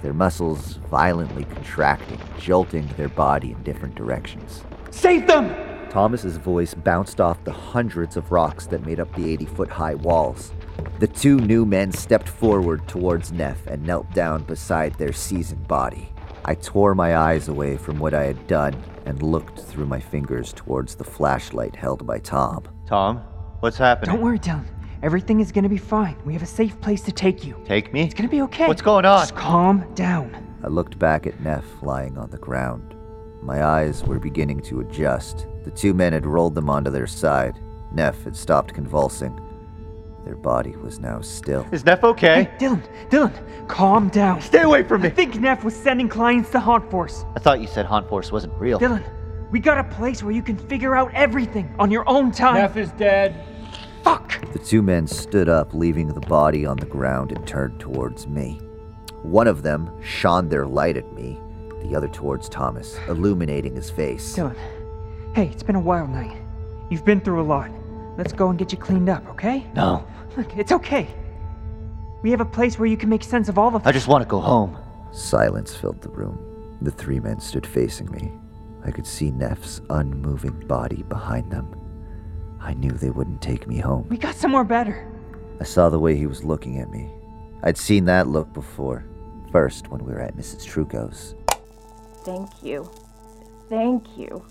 Their 0.00 0.14
muscles 0.14 0.74
violently 0.88 1.42
contracting, 1.44 2.20
jolting 2.38 2.86
their 2.96 3.08
body 3.08 3.50
in 3.50 3.60
different 3.64 3.96
directions. 3.96 4.62
Save 4.92 5.26
them! 5.26 5.52
Thomas's 5.90 6.36
voice 6.36 6.72
bounced 6.72 7.20
off 7.20 7.42
the 7.42 7.52
hundreds 7.52 8.16
of 8.16 8.30
rocks 8.30 8.66
that 8.68 8.86
made 8.86 9.00
up 9.00 9.12
the 9.16 9.28
80 9.28 9.46
foot 9.46 9.70
high 9.70 9.96
walls. 9.96 10.52
The 11.00 11.08
two 11.08 11.40
new 11.40 11.66
men 11.66 11.90
stepped 11.90 12.28
forward 12.28 12.86
towards 12.86 13.32
Neff 13.32 13.66
and 13.66 13.82
knelt 13.82 14.08
down 14.12 14.44
beside 14.44 14.94
their 14.94 15.12
seasoned 15.12 15.66
body. 15.66 16.12
I 16.44 16.54
tore 16.54 16.94
my 16.94 17.16
eyes 17.16 17.48
away 17.48 17.76
from 17.76 17.98
what 17.98 18.14
I 18.14 18.22
had 18.22 18.46
done 18.46 18.80
and 19.04 19.20
looked 19.20 19.58
through 19.58 19.86
my 19.86 19.98
fingers 19.98 20.52
towards 20.52 20.94
the 20.94 21.02
flashlight 21.02 21.74
held 21.74 22.06
by 22.06 22.20
Tom. 22.20 22.68
Tom, 22.86 23.18
what's 23.60 23.78
happening? 23.78 24.14
Don't 24.14 24.22
worry, 24.24 24.38
Dylan. 24.38 24.66
Everything 25.02 25.40
is 25.40 25.52
gonna 25.52 25.68
be 25.68 25.78
fine. 25.78 26.16
We 26.24 26.32
have 26.34 26.42
a 26.42 26.46
safe 26.46 26.78
place 26.80 27.02
to 27.02 27.12
take 27.12 27.44
you. 27.44 27.60
Take 27.64 27.92
me? 27.92 28.02
It's 28.02 28.14
gonna 28.14 28.28
be 28.28 28.42
okay. 28.42 28.66
What's 28.68 28.82
going 28.82 29.04
on? 29.04 29.20
Just 29.20 29.34
calm 29.34 29.84
down. 29.94 30.34
I 30.62 30.68
looked 30.68 30.98
back 30.98 31.26
at 31.26 31.40
Neff 31.40 31.64
lying 31.82 32.16
on 32.18 32.30
the 32.30 32.38
ground. 32.38 32.94
My 33.42 33.64
eyes 33.64 34.02
were 34.04 34.18
beginning 34.18 34.60
to 34.62 34.80
adjust. 34.80 35.46
The 35.64 35.70
two 35.70 35.92
men 35.92 36.12
had 36.12 36.26
rolled 36.26 36.54
them 36.54 36.70
onto 36.70 36.90
their 36.90 37.06
side. 37.06 37.58
Neff 37.92 38.22
had 38.24 38.36
stopped 38.36 38.72
convulsing. 38.74 39.38
Their 40.24 40.36
body 40.36 40.74
was 40.76 40.98
now 40.98 41.20
still. 41.20 41.66
Is 41.70 41.84
Neff 41.84 42.02
okay? 42.02 42.44
Hey, 42.44 42.56
Dylan, 42.58 42.82
Dylan, 43.10 43.68
calm 43.68 44.08
down. 44.08 44.40
Stay 44.40 44.62
away 44.62 44.82
from 44.82 45.02
me. 45.02 45.08
I 45.08 45.10
think 45.10 45.38
Neff 45.38 45.64
was 45.64 45.76
sending 45.76 46.08
clients 46.08 46.48
to 46.50 46.60
Haunt 46.60 46.90
Force. 46.90 47.26
I 47.36 47.40
thought 47.40 47.60
you 47.60 47.66
said 47.66 47.84
Haunt 47.84 48.08
Force 48.08 48.32
wasn't 48.32 48.54
real. 48.54 48.80
Dylan, 48.80 49.04
we 49.54 49.60
got 49.60 49.78
a 49.78 49.84
place 49.84 50.20
where 50.20 50.34
you 50.34 50.42
can 50.42 50.56
figure 50.56 50.96
out 50.96 51.14
everything 51.14 51.72
on 51.78 51.88
your 51.88 52.02
own 52.08 52.32
time. 52.32 52.56
Neff 52.56 52.76
is 52.76 52.90
dead. 52.90 53.36
Fuck! 54.02 54.50
The 54.52 54.58
two 54.58 54.82
men 54.82 55.06
stood 55.06 55.48
up, 55.48 55.72
leaving 55.72 56.08
the 56.08 56.18
body 56.22 56.66
on 56.66 56.76
the 56.76 56.86
ground, 56.86 57.30
and 57.30 57.46
turned 57.46 57.78
towards 57.78 58.26
me. 58.26 58.54
One 59.22 59.46
of 59.46 59.62
them 59.62 59.92
shone 60.02 60.48
their 60.48 60.66
light 60.66 60.96
at 60.96 61.12
me, 61.12 61.38
the 61.84 61.94
other 61.94 62.08
towards 62.08 62.48
Thomas, 62.48 62.98
illuminating 63.06 63.76
his 63.76 63.92
face. 63.92 64.36
Dylan, 64.36 64.56
hey, 65.36 65.46
it's 65.46 65.62
been 65.62 65.76
a 65.76 65.80
wild 65.80 66.10
night. 66.10 66.36
You've 66.90 67.04
been 67.04 67.20
through 67.20 67.40
a 67.40 67.46
lot. 67.46 67.70
Let's 68.18 68.32
go 68.32 68.50
and 68.50 68.58
get 68.58 68.72
you 68.72 68.78
cleaned 68.78 69.08
up, 69.08 69.24
okay? 69.28 69.64
No, 69.76 70.04
Look, 70.36 70.56
it's 70.56 70.72
okay. 70.72 71.06
We 72.22 72.32
have 72.32 72.40
a 72.40 72.44
place 72.44 72.76
where 72.76 72.86
you 72.86 72.96
can 72.96 73.08
make 73.08 73.22
sense 73.22 73.48
of 73.48 73.56
all 73.56 73.76
of 73.76 73.86
I 73.86 73.92
just 73.92 74.08
want 74.08 74.22
to 74.22 74.28
go 74.28 74.40
home. 74.40 74.76
Silence 75.12 75.76
filled 75.76 76.02
the 76.02 76.08
room. 76.08 76.76
The 76.82 76.90
three 76.90 77.20
men 77.20 77.38
stood 77.38 77.64
facing 77.64 78.10
me. 78.10 78.32
I 78.84 78.90
could 78.90 79.06
see 79.06 79.30
Neff's 79.30 79.80
unmoving 79.90 80.66
body 80.66 81.02
behind 81.04 81.50
them. 81.50 81.74
I 82.60 82.74
knew 82.74 82.90
they 82.90 83.10
wouldn't 83.10 83.42
take 83.42 83.66
me 83.66 83.78
home. 83.78 84.06
We 84.08 84.18
got 84.18 84.34
somewhere 84.34 84.64
better. 84.64 85.10
I 85.60 85.64
saw 85.64 85.88
the 85.88 85.98
way 85.98 86.16
he 86.16 86.26
was 86.26 86.44
looking 86.44 86.78
at 86.78 86.90
me. 86.90 87.10
I'd 87.62 87.78
seen 87.78 88.04
that 88.06 88.28
look 88.28 88.52
before. 88.52 89.04
First, 89.52 89.88
when 89.88 90.04
we 90.04 90.12
were 90.12 90.20
at 90.20 90.36
Mrs. 90.36 90.64
Truco's. 90.66 91.34
Thank 92.24 92.62
you. 92.62 92.90
Thank 93.68 94.18
you. 94.18 94.44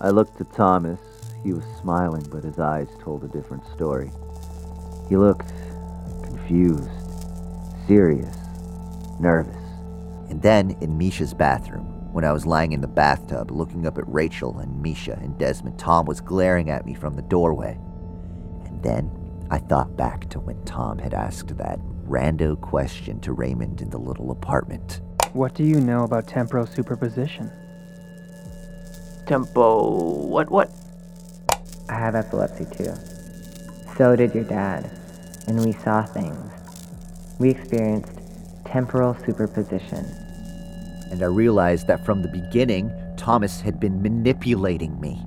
I 0.00 0.10
looked 0.10 0.38
to 0.38 0.44
Thomas. 0.44 1.00
He 1.42 1.52
was 1.52 1.64
smiling, 1.80 2.26
but 2.30 2.44
his 2.44 2.58
eyes 2.58 2.88
told 3.00 3.24
a 3.24 3.28
different 3.28 3.66
story. 3.74 4.10
He 5.08 5.16
looked 5.16 5.52
confused, 6.22 6.90
serious, 7.86 8.36
nervous. 9.18 9.56
And 10.28 10.40
then, 10.42 10.76
in 10.80 10.96
Misha's 10.96 11.34
bathroom, 11.34 11.89
when 12.12 12.24
I 12.24 12.32
was 12.32 12.46
lying 12.46 12.72
in 12.72 12.80
the 12.80 12.88
bathtub 12.88 13.50
looking 13.50 13.86
up 13.86 13.98
at 13.98 14.08
Rachel 14.08 14.58
and 14.58 14.82
Misha 14.82 15.18
and 15.22 15.38
Desmond, 15.38 15.78
Tom 15.78 16.06
was 16.06 16.20
glaring 16.20 16.70
at 16.70 16.84
me 16.84 16.94
from 16.94 17.14
the 17.14 17.22
doorway. 17.22 17.78
And 18.64 18.82
then 18.82 19.10
I 19.50 19.58
thought 19.58 19.96
back 19.96 20.28
to 20.30 20.40
when 20.40 20.62
Tom 20.64 20.98
had 20.98 21.14
asked 21.14 21.56
that 21.58 21.78
rando 22.04 22.60
question 22.60 23.20
to 23.20 23.32
Raymond 23.32 23.80
in 23.80 23.90
the 23.90 23.98
little 23.98 24.30
apartment. 24.30 25.00
What 25.32 25.54
do 25.54 25.62
you 25.62 25.80
know 25.80 26.02
about 26.02 26.26
temporal 26.26 26.66
superposition? 26.66 27.50
Tempo. 29.26 30.26
What? 30.26 30.50
What? 30.50 30.72
I 31.88 31.94
have 31.94 32.16
epilepsy 32.16 32.64
too. 32.64 32.94
So 33.96 34.16
did 34.16 34.34
your 34.34 34.44
dad. 34.44 34.90
And 35.46 35.64
we 35.64 35.72
saw 35.72 36.04
things. 36.04 36.50
We 37.38 37.50
experienced 37.50 38.20
temporal 38.64 39.16
superposition. 39.24 40.29
And 41.10 41.22
I 41.22 41.26
realized 41.26 41.88
that 41.88 42.04
from 42.04 42.22
the 42.22 42.28
beginning, 42.28 42.92
Thomas 43.16 43.60
had 43.60 43.80
been 43.80 44.00
manipulating 44.00 45.00
me, 45.00 45.20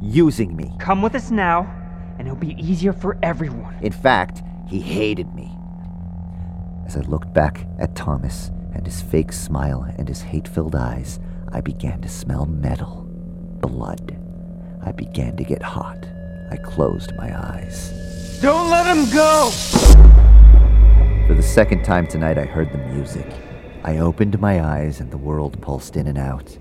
using 0.00 0.56
me. 0.56 0.72
Come 0.78 1.02
with 1.02 1.14
us 1.14 1.30
now, 1.30 1.70
and 2.18 2.26
it'll 2.26 2.38
be 2.38 2.56
easier 2.58 2.94
for 2.94 3.18
everyone. 3.22 3.76
In 3.82 3.92
fact, 3.92 4.42
he 4.66 4.80
hated 4.80 5.34
me. 5.34 5.54
As 6.86 6.96
I 6.96 7.00
looked 7.00 7.34
back 7.34 7.66
at 7.78 7.94
Thomas 7.94 8.50
and 8.74 8.86
his 8.86 9.02
fake 9.02 9.32
smile 9.32 9.86
and 9.98 10.08
his 10.08 10.22
hate 10.22 10.48
filled 10.48 10.74
eyes, 10.74 11.20
I 11.52 11.60
began 11.60 12.00
to 12.00 12.08
smell 12.08 12.46
metal, 12.46 13.06
blood. 13.60 14.18
I 14.82 14.92
began 14.92 15.36
to 15.36 15.44
get 15.44 15.62
hot. 15.62 16.08
I 16.50 16.56
closed 16.56 17.14
my 17.16 17.38
eyes. 17.38 18.38
Don't 18.40 18.70
let 18.70 18.86
him 18.86 19.10
go! 19.12 19.50
For 21.26 21.34
the 21.34 21.42
second 21.42 21.84
time 21.84 22.06
tonight, 22.06 22.38
I 22.38 22.44
heard 22.44 22.72
the 22.72 22.78
music. 22.78 23.26
I 23.84 23.98
opened 23.98 24.40
my 24.40 24.62
eyes 24.62 25.00
and 25.00 25.10
the 25.10 25.16
world 25.16 25.60
pulsed 25.62 25.96
in 25.96 26.06
and 26.06 26.18
out. 26.18 26.58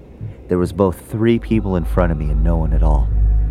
There 0.48 0.58
was 0.58 0.72
both 0.72 1.10
three 1.10 1.40
people 1.40 1.76
in 1.76 1.84
front 1.84 2.12
of 2.12 2.18
me 2.18 2.30
and 2.30 2.44
no 2.44 2.58
one 2.58 2.74
at 2.74 2.84
all. 2.84 3.08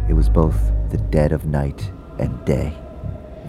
It 0.08 0.14
was 0.14 0.28
both 0.28 0.72
the 0.90 0.98
dead 0.98 1.32
of 1.32 1.46
night 1.46 1.90
and 2.18 2.44
day. 2.44 2.76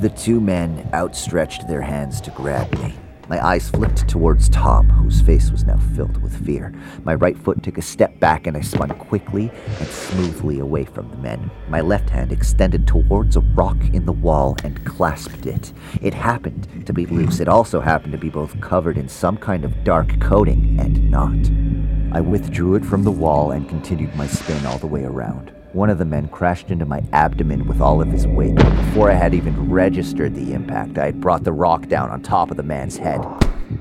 The 0.01 0.09
two 0.09 0.41
men 0.41 0.89
outstretched 0.93 1.67
their 1.67 1.81
hands 1.81 2.19
to 2.21 2.31
grab 2.31 2.71
me. 2.79 2.95
My 3.29 3.45
eyes 3.45 3.69
flipped 3.69 4.07
towards 4.07 4.47
Tom, 4.47 4.89
whose 4.89 5.19
face 5.21 5.51
was 5.51 5.65
now 5.65 5.77
filled 5.95 6.21
with 6.21 6.45
fear. 6.45 6.73
My 7.03 7.13
right 7.13 7.37
foot 7.37 7.61
took 7.61 7.77
a 7.77 7.81
step 7.81 8.17
back 8.21 8.47
and 8.47 8.55
I 8.55 8.61
spun 8.61 8.89
quickly 8.91 9.51
and 9.79 9.87
smoothly 9.89 10.59
away 10.59 10.85
from 10.85 11.09
the 11.09 11.17
men. 11.17 11.51
My 11.67 11.81
left 11.81 12.09
hand 12.09 12.31
extended 12.31 12.87
towards 12.87 13.35
a 13.35 13.41
rock 13.41 13.77
in 13.91 14.05
the 14.05 14.13
wall 14.13 14.55
and 14.63 14.85
clasped 14.85 15.45
it. 15.45 15.73
It 16.01 16.13
happened 16.13 16.85
to 16.85 16.93
be 16.93 17.05
loose. 17.05 17.41
It 17.41 17.49
also 17.49 17.81
happened 17.81 18.13
to 18.13 18.17
be 18.17 18.29
both 18.29 18.59
covered 18.61 18.97
in 18.97 19.09
some 19.09 19.35
kind 19.35 19.65
of 19.65 19.83
dark 19.83 20.21
coating 20.21 20.79
and 20.79 21.11
not. 21.11 22.15
I 22.15 22.21
withdrew 22.21 22.75
it 22.75 22.85
from 22.85 23.03
the 23.03 23.11
wall 23.11 23.51
and 23.51 23.67
continued 23.67 24.15
my 24.15 24.27
spin 24.27 24.65
all 24.65 24.77
the 24.77 24.87
way 24.87 25.03
around. 25.03 25.51
One 25.77 25.91
of 25.91 25.99
the 25.99 26.05
men 26.05 26.27
crashed 26.29 26.71
into 26.71 26.87
my 26.87 27.03
abdomen 27.13 27.67
with 27.67 27.81
all 27.81 28.01
of 28.01 28.07
his 28.07 28.25
weight. 28.25 28.55
Before 28.55 29.11
I 29.11 29.13
had 29.13 29.35
even 29.35 29.69
registered 29.69 30.33
the 30.33 30.53
impact, 30.53 30.97
I 30.97 31.05
had 31.05 31.21
brought 31.21 31.43
the 31.43 31.53
rock 31.53 31.87
down 31.87 32.09
on 32.09 32.23
top 32.23 32.49
of 32.49 32.57
the 32.57 32.63
man's 32.63 32.97
head. 32.97 33.23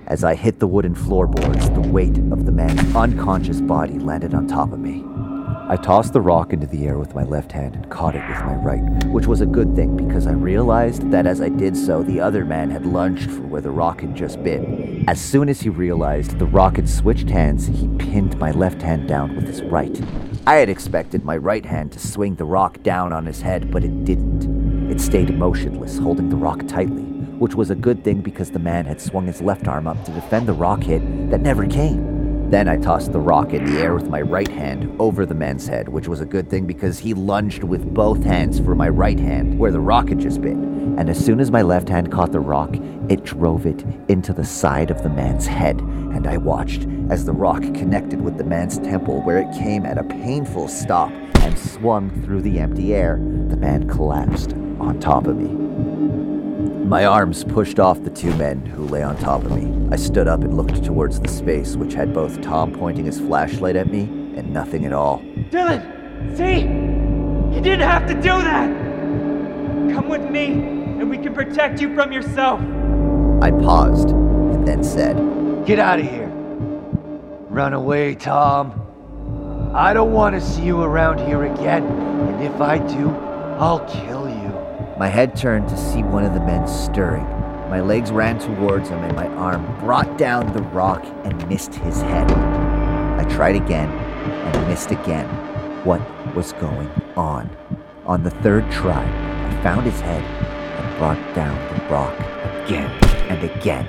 As 0.06 0.22
I 0.22 0.34
hit 0.34 0.58
the 0.58 0.68
wooden 0.68 0.94
floorboards, 0.94 1.70
the 1.70 1.80
weight 1.80 2.18
of 2.18 2.44
the 2.44 2.52
man's 2.52 2.94
unconscious 2.94 3.62
body 3.62 3.98
landed 3.98 4.34
on 4.34 4.46
top 4.46 4.74
of 4.74 4.78
me. 4.78 5.06
I 5.68 5.74
tossed 5.74 6.12
the 6.12 6.20
rock 6.20 6.52
into 6.52 6.68
the 6.68 6.86
air 6.86 6.96
with 6.96 7.16
my 7.16 7.24
left 7.24 7.50
hand 7.50 7.74
and 7.74 7.90
caught 7.90 8.14
it 8.14 8.22
with 8.28 8.38
my 8.44 8.54
right, 8.54 9.04
which 9.06 9.26
was 9.26 9.40
a 9.40 9.46
good 9.46 9.74
thing 9.74 9.96
because 9.96 10.28
I 10.28 10.32
realized 10.32 11.10
that 11.10 11.26
as 11.26 11.40
I 11.40 11.48
did 11.48 11.76
so, 11.76 12.04
the 12.04 12.20
other 12.20 12.44
man 12.44 12.70
had 12.70 12.86
lunged 12.86 13.28
for 13.28 13.42
where 13.42 13.60
the 13.60 13.72
rock 13.72 14.00
had 14.00 14.14
just 14.14 14.40
been. 14.44 15.04
As 15.08 15.20
soon 15.20 15.48
as 15.48 15.60
he 15.60 15.68
realized 15.68 16.38
the 16.38 16.46
rock 16.46 16.76
had 16.76 16.88
switched 16.88 17.28
hands, 17.28 17.66
he 17.66 17.88
pinned 17.98 18.38
my 18.38 18.52
left 18.52 18.80
hand 18.80 19.08
down 19.08 19.34
with 19.34 19.48
his 19.48 19.60
right. 19.62 20.00
I 20.46 20.54
had 20.54 20.68
expected 20.68 21.24
my 21.24 21.36
right 21.36 21.66
hand 21.66 21.90
to 21.92 21.98
swing 21.98 22.36
the 22.36 22.44
rock 22.44 22.80
down 22.84 23.12
on 23.12 23.26
his 23.26 23.42
head, 23.42 23.72
but 23.72 23.82
it 23.82 24.04
didn't. 24.04 24.88
It 24.88 25.00
stayed 25.00 25.36
motionless, 25.36 25.98
holding 25.98 26.28
the 26.28 26.36
rock 26.36 26.68
tightly, 26.68 27.02
which 27.40 27.56
was 27.56 27.70
a 27.70 27.74
good 27.74 28.04
thing 28.04 28.20
because 28.20 28.52
the 28.52 28.60
man 28.60 28.86
had 28.86 29.00
swung 29.00 29.26
his 29.26 29.42
left 29.42 29.66
arm 29.66 29.88
up 29.88 30.04
to 30.04 30.12
defend 30.12 30.46
the 30.46 30.52
rock 30.52 30.84
hit 30.84 31.02
that 31.30 31.40
never 31.40 31.66
came. 31.66 32.15
Then 32.48 32.68
I 32.68 32.76
tossed 32.76 33.12
the 33.12 33.18
rock 33.18 33.52
in 33.52 33.64
the 33.64 33.80
air 33.80 33.92
with 33.92 34.08
my 34.08 34.22
right 34.22 34.46
hand 34.46 34.94
over 35.00 35.26
the 35.26 35.34
man's 35.34 35.66
head, 35.66 35.88
which 35.88 36.06
was 36.06 36.20
a 36.20 36.24
good 36.24 36.48
thing 36.48 36.64
because 36.64 37.00
he 37.00 37.12
lunged 37.12 37.64
with 37.64 37.92
both 37.92 38.22
hands 38.22 38.60
for 38.60 38.76
my 38.76 38.88
right 38.88 39.18
hand, 39.18 39.58
where 39.58 39.72
the 39.72 39.80
rock 39.80 40.10
had 40.10 40.20
just 40.20 40.40
been. 40.40 40.96
And 40.96 41.10
as 41.10 41.22
soon 41.22 41.40
as 41.40 41.50
my 41.50 41.62
left 41.62 41.88
hand 41.88 42.12
caught 42.12 42.30
the 42.30 42.38
rock, 42.38 42.76
it 43.08 43.24
drove 43.24 43.66
it 43.66 43.84
into 44.08 44.32
the 44.32 44.44
side 44.44 44.92
of 44.92 45.02
the 45.02 45.08
man's 45.08 45.46
head, 45.46 45.80
and 45.80 46.28
I 46.28 46.36
watched 46.36 46.86
as 47.10 47.24
the 47.24 47.32
rock 47.32 47.62
connected 47.62 48.20
with 48.20 48.38
the 48.38 48.44
man's 48.44 48.78
temple, 48.78 49.22
where 49.22 49.38
it 49.38 49.52
came 49.52 49.84
at 49.84 49.98
a 49.98 50.04
painful 50.04 50.68
stop 50.68 51.10
and 51.40 51.58
swung 51.58 52.10
through 52.22 52.42
the 52.42 52.60
empty 52.60 52.94
air. 52.94 53.16
The 53.16 53.56
man 53.56 53.88
collapsed 53.88 54.52
on 54.78 55.00
top 55.00 55.26
of 55.26 55.36
me. 55.36 55.65
My 56.86 57.04
arms 57.04 57.42
pushed 57.42 57.80
off 57.80 58.04
the 58.04 58.10
two 58.10 58.32
men 58.36 58.64
who 58.64 58.86
lay 58.86 59.02
on 59.02 59.16
top 59.16 59.42
of 59.42 59.50
me. 59.50 59.88
I 59.90 59.96
stood 59.96 60.28
up 60.28 60.42
and 60.42 60.56
looked 60.56 60.84
towards 60.84 61.18
the 61.18 61.26
space, 61.26 61.74
which 61.74 61.94
had 61.94 62.14
both 62.14 62.40
Tom 62.42 62.70
pointing 62.72 63.06
his 63.06 63.18
flashlight 63.18 63.74
at 63.74 63.90
me 63.90 64.02
and 64.36 64.52
nothing 64.52 64.86
at 64.86 64.92
all. 64.92 65.18
Dylan! 65.50 65.82
See? 66.36 66.60
You 67.52 67.60
didn't 67.60 67.88
have 67.88 68.06
to 68.06 68.14
do 68.14 68.22
that! 68.22 68.68
Come 69.92 70.08
with 70.08 70.30
me, 70.30 70.46
and 70.52 71.10
we 71.10 71.18
can 71.18 71.34
protect 71.34 71.80
you 71.80 71.92
from 71.92 72.12
yourself! 72.12 72.60
I 73.42 73.50
paused 73.50 74.10
and 74.10 74.66
then 74.66 74.84
said, 74.84 75.16
Get 75.66 75.80
out 75.80 75.98
of 75.98 76.08
here. 76.08 76.28
Run 77.48 77.72
away, 77.72 78.14
Tom. 78.14 79.72
I 79.74 79.92
don't 79.92 80.12
want 80.12 80.36
to 80.36 80.40
see 80.40 80.62
you 80.62 80.80
around 80.82 81.18
here 81.18 81.52
again, 81.52 81.84
and 81.84 82.44
if 82.44 82.60
I 82.60 82.78
do, 82.78 83.10
I'll 83.58 83.84
kill 83.88 84.20
you. 84.20 84.25
My 84.98 85.08
head 85.08 85.36
turned 85.36 85.68
to 85.68 85.76
see 85.76 86.02
one 86.02 86.24
of 86.24 86.32
the 86.32 86.40
men 86.40 86.66
stirring. 86.66 87.24
My 87.68 87.82
legs 87.82 88.10
ran 88.10 88.38
towards 88.38 88.88
him, 88.88 89.04
and 89.04 89.14
my 89.14 89.26
arm 89.26 89.78
brought 89.78 90.16
down 90.16 90.50
the 90.54 90.62
rock 90.62 91.04
and 91.24 91.48
missed 91.50 91.74
his 91.74 92.00
head. 92.00 92.30
I 92.32 93.24
tried 93.28 93.56
again 93.56 93.90
and 93.90 94.68
missed 94.68 94.92
again. 94.92 95.28
What 95.84 96.00
was 96.34 96.54
going 96.54 96.90
on? 97.14 97.54
On 98.06 98.22
the 98.22 98.30
third 98.30 98.70
try, 98.70 99.04
I 99.04 99.62
found 99.62 99.84
his 99.84 100.00
head 100.00 100.22
and 100.22 100.98
brought 100.98 101.34
down 101.34 101.54
the 101.76 101.84
rock 101.92 102.18
again 102.64 102.90
and 103.28 103.44
again. 103.44 103.86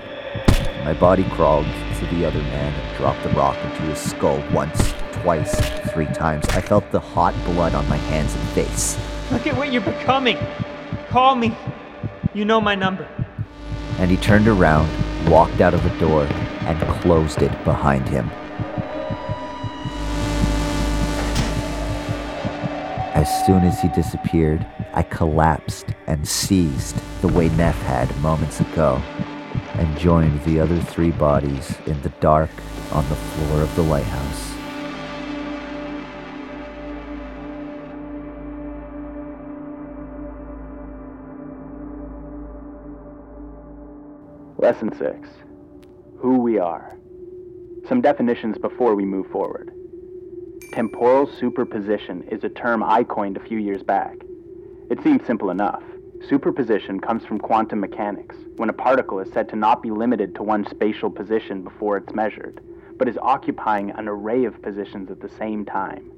My 0.84 0.94
body 0.94 1.24
crawled 1.30 1.68
to 2.00 2.06
the 2.08 2.26
other 2.26 2.42
man 2.42 2.74
and 2.74 2.98
dropped 2.98 3.24
the 3.24 3.30
rock 3.30 3.56
into 3.64 3.84
his 3.84 4.00
skull 4.00 4.44
once, 4.52 4.94
twice, 5.14 5.56
three 5.90 6.08
times. 6.08 6.46
I 6.50 6.60
felt 6.60 6.92
the 6.92 7.00
hot 7.00 7.34
blood 7.46 7.76
on 7.76 7.88
my 7.88 7.96
hands 7.96 8.36
and 8.36 8.44
face. 8.50 9.00
Look 9.32 9.48
at 9.48 9.56
what 9.56 9.72
you're 9.72 9.82
becoming! 9.82 10.38
Call 11.18 11.34
me. 11.34 11.58
You 12.36 12.46
know 12.46 12.62
my 12.62 12.76
number. 12.76 13.08
And 13.98 14.12
he 14.12 14.18
turned 14.18 14.48
around, 14.48 14.88
walked 15.28 15.62
out 15.62 15.74
of 15.74 15.82
the 15.82 15.90
door, 15.98 16.26
and 16.68 16.80
closed 17.02 17.42
it 17.42 17.52
behind 17.64 18.08
him. 18.08 18.30
As 23.16 23.28
soon 23.48 23.64
as 23.64 23.82
he 23.82 23.88
disappeared, 23.88 24.64
I 24.94 25.02
collapsed 25.02 25.88
and 26.06 26.28
seized 26.28 27.02
the 27.22 27.30
way 27.30 27.50
Neff 27.50 27.82
had 27.82 28.16
moments 28.22 28.60
ago, 28.60 29.02
and 29.74 29.98
joined 29.98 30.44
the 30.44 30.60
other 30.60 30.80
three 30.80 31.10
bodies 31.10 31.76
in 31.88 32.00
the 32.04 32.14
dark 32.20 32.52
on 32.92 33.10
the 33.10 33.16
floor 33.16 33.64
of 33.64 33.76
the 33.76 33.82
lighthouse. 33.82 34.57
Lesson 44.68 44.94
6 44.98 45.30
Who 46.18 46.40
we 46.40 46.60
are. 46.60 46.98
Some 47.88 48.02
definitions 48.02 48.58
before 48.58 48.96
we 48.96 49.06
move 49.06 49.32
forward. 49.32 49.72
Temporal 50.74 51.26
superposition 51.26 52.24
is 52.24 52.44
a 52.44 52.50
term 52.50 52.84
I 52.84 53.06
coined 53.06 53.38
a 53.38 53.48
few 53.48 53.60
years 53.60 53.82
back. 53.82 54.18
It 54.90 55.02
seems 55.04 55.26
simple 55.26 55.52
enough. 55.52 55.84
Superposition 56.28 57.00
comes 57.00 57.24
from 57.24 57.40
quantum 57.40 57.80
mechanics, 57.80 58.36
when 58.58 58.68
a 58.68 58.74
particle 58.74 59.22
is 59.22 59.32
said 59.32 59.48
to 59.48 59.56
not 59.56 59.82
be 59.82 59.90
limited 59.90 60.36
to 60.36 60.44
one 60.44 60.68
spatial 60.68 61.10
position 61.10 61.62
before 61.62 61.96
it's 61.96 62.14
measured, 62.14 62.60
but 62.98 63.08
is 63.08 63.18
occupying 63.22 63.92
an 63.92 64.10
array 64.10 64.44
of 64.44 64.62
positions 64.62 65.10
at 65.10 65.22
the 65.22 65.30
same 65.30 65.64
time. 65.64 66.12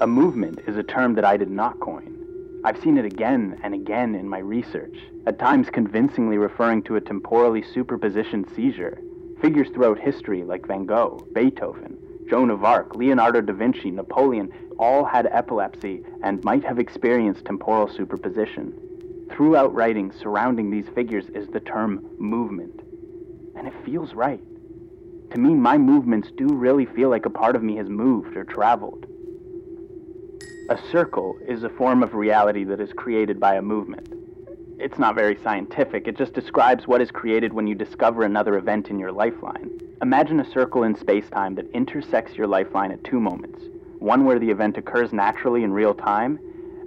A 0.00 0.06
movement 0.08 0.58
is 0.66 0.76
a 0.76 0.82
term 0.82 1.14
that 1.14 1.24
I 1.24 1.36
did 1.36 1.52
not 1.52 1.78
coin. 1.78 2.21
I've 2.64 2.80
seen 2.80 2.96
it 2.96 3.04
again 3.04 3.58
and 3.64 3.74
again 3.74 4.14
in 4.14 4.28
my 4.28 4.38
research, 4.38 4.96
at 5.26 5.40
times 5.40 5.68
convincingly 5.68 6.38
referring 6.38 6.84
to 6.84 6.94
a 6.94 7.00
temporally 7.00 7.62
superpositioned 7.62 8.54
seizure. 8.54 9.00
Figures 9.40 9.68
throughout 9.70 9.98
history 9.98 10.44
like 10.44 10.68
Van 10.68 10.86
Gogh, 10.86 11.26
Beethoven, 11.34 11.98
Joan 12.30 12.50
of 12.50 12.62
Arc, 12.62 12.94
Leonardo 12.94 13.40
da 13.40 13.52
Vinci, 13.52 13.90
Napoleon 13.90 14.52
all 14.78 15.04
had 15.04 15.26
epilepsy 15.26 16.04
and 16.22 16.44
might 16.44 16.62
have 16.64 16.78
experienced 16.78 17.44
temporal 17.44 17.88
superposition. 17.88 18.72
Throughout 19.32 19.74
writing 19.74 20.12
surrounding 20.12 20.70
these 20.70 20.88
figures 20.94 21.28
is 21.30 21.48
the 21.48 21.60
term 21.60 22.08
movement. 22.18 22.80
And 23.56 23.66
it 23.66 23.74
feels 23.84 24.14
right. 24.14 24.40
To 25.32 25.38
me, 25.38 25.54
my 25.54 25.78
movements 25.78 26.30
do 26.36 26.46
really 26.46 26.86
feel 26.86 27.08
like 27.08 27.26
a 27.26 27.30
part 27.30 27.56
of 27.56 27.62
me 27.64 27.76
has 27.76 27.88
moved 27.88 28.36
or 28.36 28.44
traveled. 28.44 29.06
A 30.72 30.90
circle 30.90 31.36
is 31.46 31.64
a 31.64 31.68
form 31.68 32.02
of 32.02 32.14
reality 32.14 32.64
that 32.64 32.80
is 32.80 32.94
created 32.94 33.38
by 33.38 33.56
a 33.56 33.60
movement. 33.60 34.08
It's 34.78 34.98
not 34.98 35.14
very 35.14 35.38
scientific, 35.44 36.08
it 36.08 36.16
just 36.16 36.32
describes 36.32 36.86
what 36.86 37.02
is 37.02 37.10
created 37.10 37.52
when 37.52 37.66
you 37.66 37.74
discover 37.74 38.22
another 38.22 38.56
event 38.56 38.88
in 38.88 38.98
your 38.98 39.12
lifeline. 39.12 39.68
Imagine 40.00 40.40
a 40.40 40.50
circle 40.50 40.84
in 40.84 40.96
space-time 40.96 41.56
that 41.56 41.70
intersects 41.72 42.36
your 42.36 42.46
lifeline 42.46 42.90
at 42.90 43.04
two 43.04 43.20
moments. 43.20 43.62
One 43.98 44.24
where 44.24 44.38
the 44.38 44.48
event 44.48 44.78
occurs 44.78 45.12
naturally 45.12 45.62
in 45.62 45.74
real 45.74 45.92
time, 45.92 46.38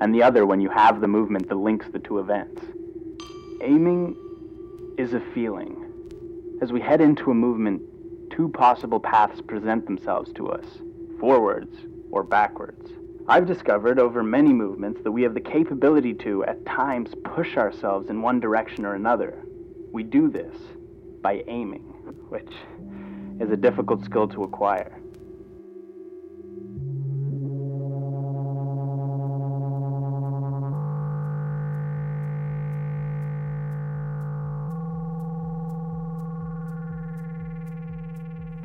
and 0.01 0.15
the 0.15 0.23
other 0.23 0.47
when 0.47 0.61
you 0.61 0.69
have 0.69 0.99
the 0.99 1.07
movement 1.07 1.47
that 1.49 1.53
links 1.53 1.85
the 1.93 1.99
two 1.99 2.17
events. 2.17 2.63
Aiming 3.61 4.15
is 4.97 5.13
a 5.13 5.21
feeling. 5.35 6.57
As 6.59 6.71
we 6.71 6.81
head 6.81 7.01
into 7.01 7.29
a 7.29 7.35
movement, 7.35 7.83
two 8.31 8.49
possible 8.49 8.99
paths 8.99 9.41
present 9.41 9.85
themselves 9.85 10.33
to 10.33 10.49
us 10.49 10.65
forwards 11.19 11.77
or 12.09 12.23
backwards. 12.23 12.89
I've 13.27 13.47
discovered 13.47 13.97
over 13.97 14.21
many 14.21 14.53
movements 14.53 15.01
that 15.03 15.11
we 15.11 15.23
have 15.23 15.33
the 15.33 15.41
capability 15.41 16.13
to, 16.13 16.45
at 16.45 16.63
times, 16.63 17.09
push 17.23 17.57
ourselves 17.57 18.11
in 18.11 18.21
one 18.21 18.39
direction 18.39 18.85
or 18.85 18.93
another. 18.93 19.43
We 19.91 20.03
do 20.03 20.29
this 20.29 20.55
by 21.23 21.43
aiming, 21.47 21.81
which 22.29 22.51
is 23.39 23.49
a 23.49 23.57
difficult 23.57 24.05
skill 24.05 24.27
to 24.27 24.43
acquire. 24.43 25.01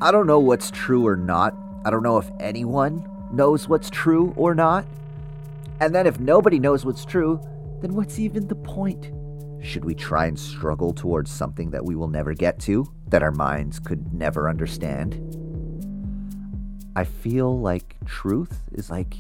I 0.03 0.11
don't 0.11 0.27
know 0.27 0.39
what's 0.39 0.71
true 0.71 1.07
or 1.07 1.17
not. 1.17 1.57
I 1.87 1.91
don't 1.91 2.03
know 2.03 2.19
if 2.19 2.31
anyone 2.39 3.07
knows 3.33 3.69
what's 3.69 3.91
true 3.91 4.33
or 4.37 4.55
not. 4.55 4.87
And 5.81 5.95
then 5.95 6.07
if 6.07 6.21
nobody 6.21 6.59
knows 6.59 6.85
what's 6.85 7.05
true, 7.05 7.41
then 7.81 7.95
what's 7.95 8.19
even 8.19 8.49
the 8.49 8.55
point? 8.55 9.11
Should 9.63 9.85
we 9.85 9.95
try 9.95 10.27
and 10.27 10.39
struggle 10.39 10.93
towards 10.93 11.31
something 11.31 11.71
that 11.71 11.85
we 11.85 11.95
will 11.95 12.09
never 12.09 12.35
get 12.35 12.59
to, 12.61 12.91
that 13.09 13.23
our 13.23 13.33
minds 13.33 13.79
could 13.79 14.13
never 14.13 14.49
understand? 14.49 15.15
I 16.97 17.05
feel 17.05 17.61
like 17.61 17.97
truth 18.05 18.63
is 18.73 18.91
like 18.91 19.17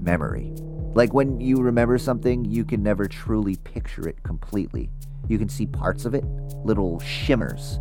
memory. 0.00 0.52
Like 0.94 1.12
when 1.12 1.40
you 1.40 1.58
remember 1.58 1.98
something, 1.98 2.44
you 2.44 2.64
can 2.64 2.82
never 2.82 3.06
truly 3.06 3.56
picture 3.56 4.08
it 4.08 4.22
completely. 4.22 4.90
You 5.28 5.38
can 5.38 5.48
see 5.48 5.66
parts 5.66 6.04
of 6.04 6.14
it, 6.14 6.24
little 6.64 6.98
shimmers. 7.00 7.78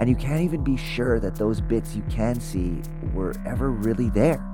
And 0.00 0.08
you 0.08 0.16
can't 0.16 0.42
even 0.42 0.62
be 0.62 0.76
sure 0.76 1.18
that 1.20 1.36
those 1.36 1.60
bits 1.60 1.96
you 1.96 2.02
can 2.10 2.38
see 2.40 2.80
were 3.14 3.34
ever 3.46 3.70
really 3.70 4.10
there. 4.10 4.44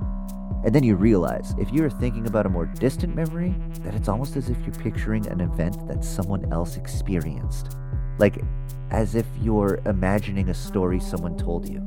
And 0.65 0.73
then 0.73 0.83
you 0.83 0.95
realize, 0.95 1.53
if 1.59 1.71
you're 1.71 1.91
thinking 1.91 2.25
about 2.25 2.47
a 2.47 2.49
more 2.49 2.65
distant 2.65 3.15
memory, 3.15 3.53
that 3.81 3.93
it's 3.93 4.09
almost 4.09 4.35
as 4.35 4.49
if 4.49 4.57
you're 4.65 4.73
picturing 4.73 5.27
an 5.27 5.39
event 5.39 5.87
that 5.87 6.03
someone 6.03 6.51
else 6.51 6.75
experienced. 6.75 7.77
Like, 8.17 8.41
as 8.89 9.13
if 9.13 9.27
you're 9.39 9.79
imagining 9.85 10.49
a 10.49 10.55
story 10.55 10.99
someone 10.99 11.37
told 11.37 11.69
you. 11.69 11.83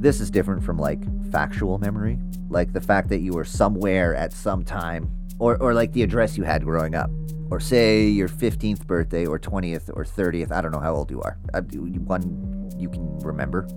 This 0.00 0.20
is 0.20 0.32
different 0.32 0.64
from 0.64 0.78
like 0.78 1.00
factual 1.30 1.78
memory, 1.78 2.18
like 2.48 2.72
the 2.72 2.80
fact 2.80 3.08
that 3.10 3.20
you 3.20 3.32
were 3.32 3.44
somewhere 3.44 4.16
at 4.16 4.32
some 4.32 4.64
time, 4.64 5.08
or, 5.38 5.56
or 5.58 5.72
like 5.72 5.92
the 5.92 6.02
address 6.02 6.36
you 6.36 6.42
had 6.42 6.64
growing 6.64 6.96
up, 6.96 7.10
or 7.50 7.60
say 7.60 8.06
your 8.08 8.28
15th 8.28 8.84
birthday, 8.86 9.26
or 9.26 9.38
20th, 9.38 9.90
or 9.94 10.04
30th. 10.04 10.50
I 10.50 10.60
don't 10.60 10.72
know 10.72 10.80
how 10.80 10.94
old 10.94 11.08
you 11.08 11.22
are. 11.22 11.38
Uh, 11.54 11.62
one 11.62 12.68
you 12.76 12.88
can 12.88 13.16
remember. 13.20 13.68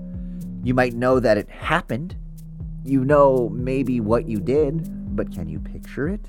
You 0.63 0.74
might 0.74 0.94
know 0.94 1.20
that 1.20 1.38
it 1.38 1.48
happened. 1.50 2.16
You 2.84 3.04
know 3.04 3.50
maybe 3.50 4.00
what 4.00 4.28
you 4.28 4.40
did, 4.40 5.16
but 5.16 5.34
can 5.34 5.50
you 5.50 5.60
picture 5.60 6.08
it? 6.08 6.22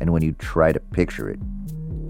And 0.00 0.12
when 0.12 0.22
you 0.22 0.32
try 0.32 0.72
to 0.72 0.80
picture 0.80 1.28
it, 1.28 1.38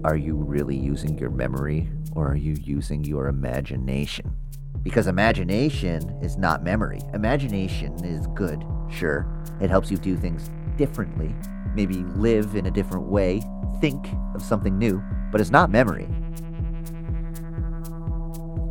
are 0.05 0.15
you 0.15 0.35
really 0.35 0.77
using 0.77 1.17
your 1.17 1.29
memory 1.29 1.89
or 2.15 2.31
are 2.31 2.37
you 2.37 2.55
using 2.61 3.03
your 3.03 3.27
imagination? 3.27 4.33
Because 4.81 5.07
imagination 5.07 6.09
is 6.21 6.37
not 6.37 6.63
memory. 6.63 7.01
Imagination 7.13 7.93
is 8.05 8.27
good, 8.27 8.63
sure. 8.89 9.27
It 9.59 9.69
helps 9.69 9.91
you 9.91 9.97
do 9.97 10.15
things 10.15 10.49
differently, 10.77 11.35
maybe 11.75 11.95
live 12.15 12.55
in 12.55 12.65
a 12.65 12.71
different 12.71 13.07
way, 13.07 13.41
think 13.81 14.07
of 14.35 14.41
something 14.41 14.77
new, 14.77 15.03
but 15.33 15.41
it's 15.41 15.51
not 15.51 15.69
memory. 15.69 16.07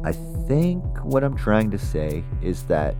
I 0.02 0.12
think 0.46 0.82
what 1.04 1.22
I'm 1.22 1.36
trying 1.36 1.70
to 1.72 1.78
say 1.78 2.24
is 2.40 2.62
that 2.64 2.96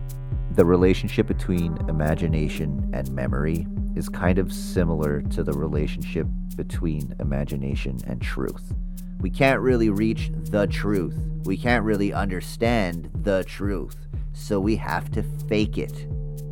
the 0.55 0.65
relationship 0.65 1.27
between 1.27 1.77
imagination 1.87 2.89
and 2.93 3.11
memory 3.11 3.67
is 3.95 4.09
kind 4.09 4.39
of 4.39 4.51
similar 4.51 5.21
to 5.21 5.43
the 5.43 5.53
relationship 5.53 6.27
between 6.55 7.15
imagination 7.19 7.99
and 8.07 8.21
truth. 8.21 8.73
We 9.19 9.29
can't 9.29 9.61
really 9.61 9.89
reach 9.89 10.31
the 10.33 10.67
truth. 10.67 11.15
We 11.43 11.57
can't 11.57 11.83
really 11.83 12.13
understand 12.13 13.09
the 13.13 13.43
truth. 13.43 14.07
So 14.33 14.59
we 14.59 14.75
have 14.77 15.11
to 15.11 15.23
fake 15.47 15.77
it, 15.77 16.07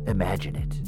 imagine 0.06 0.56
it. 0.56 0.80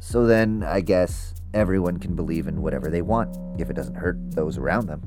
So 0.00 0.26
then, 0.26 0.64
I 0.66 0.80
guess 0.80 1.34
everyone 1.54 1.98
can 1.98 2.16
believe 2.16 2.46
in 2.46 2.62
whatever 2.62 2.88
they 2.88 3.02
want 3.02 3.36
if 3.60 3.70
it 3.70 3.74
doesn't 3.74 3.94
hurt 3.94 4.18
those 4.32 4.58
around 4.58 4.86
them. 4.86 5.02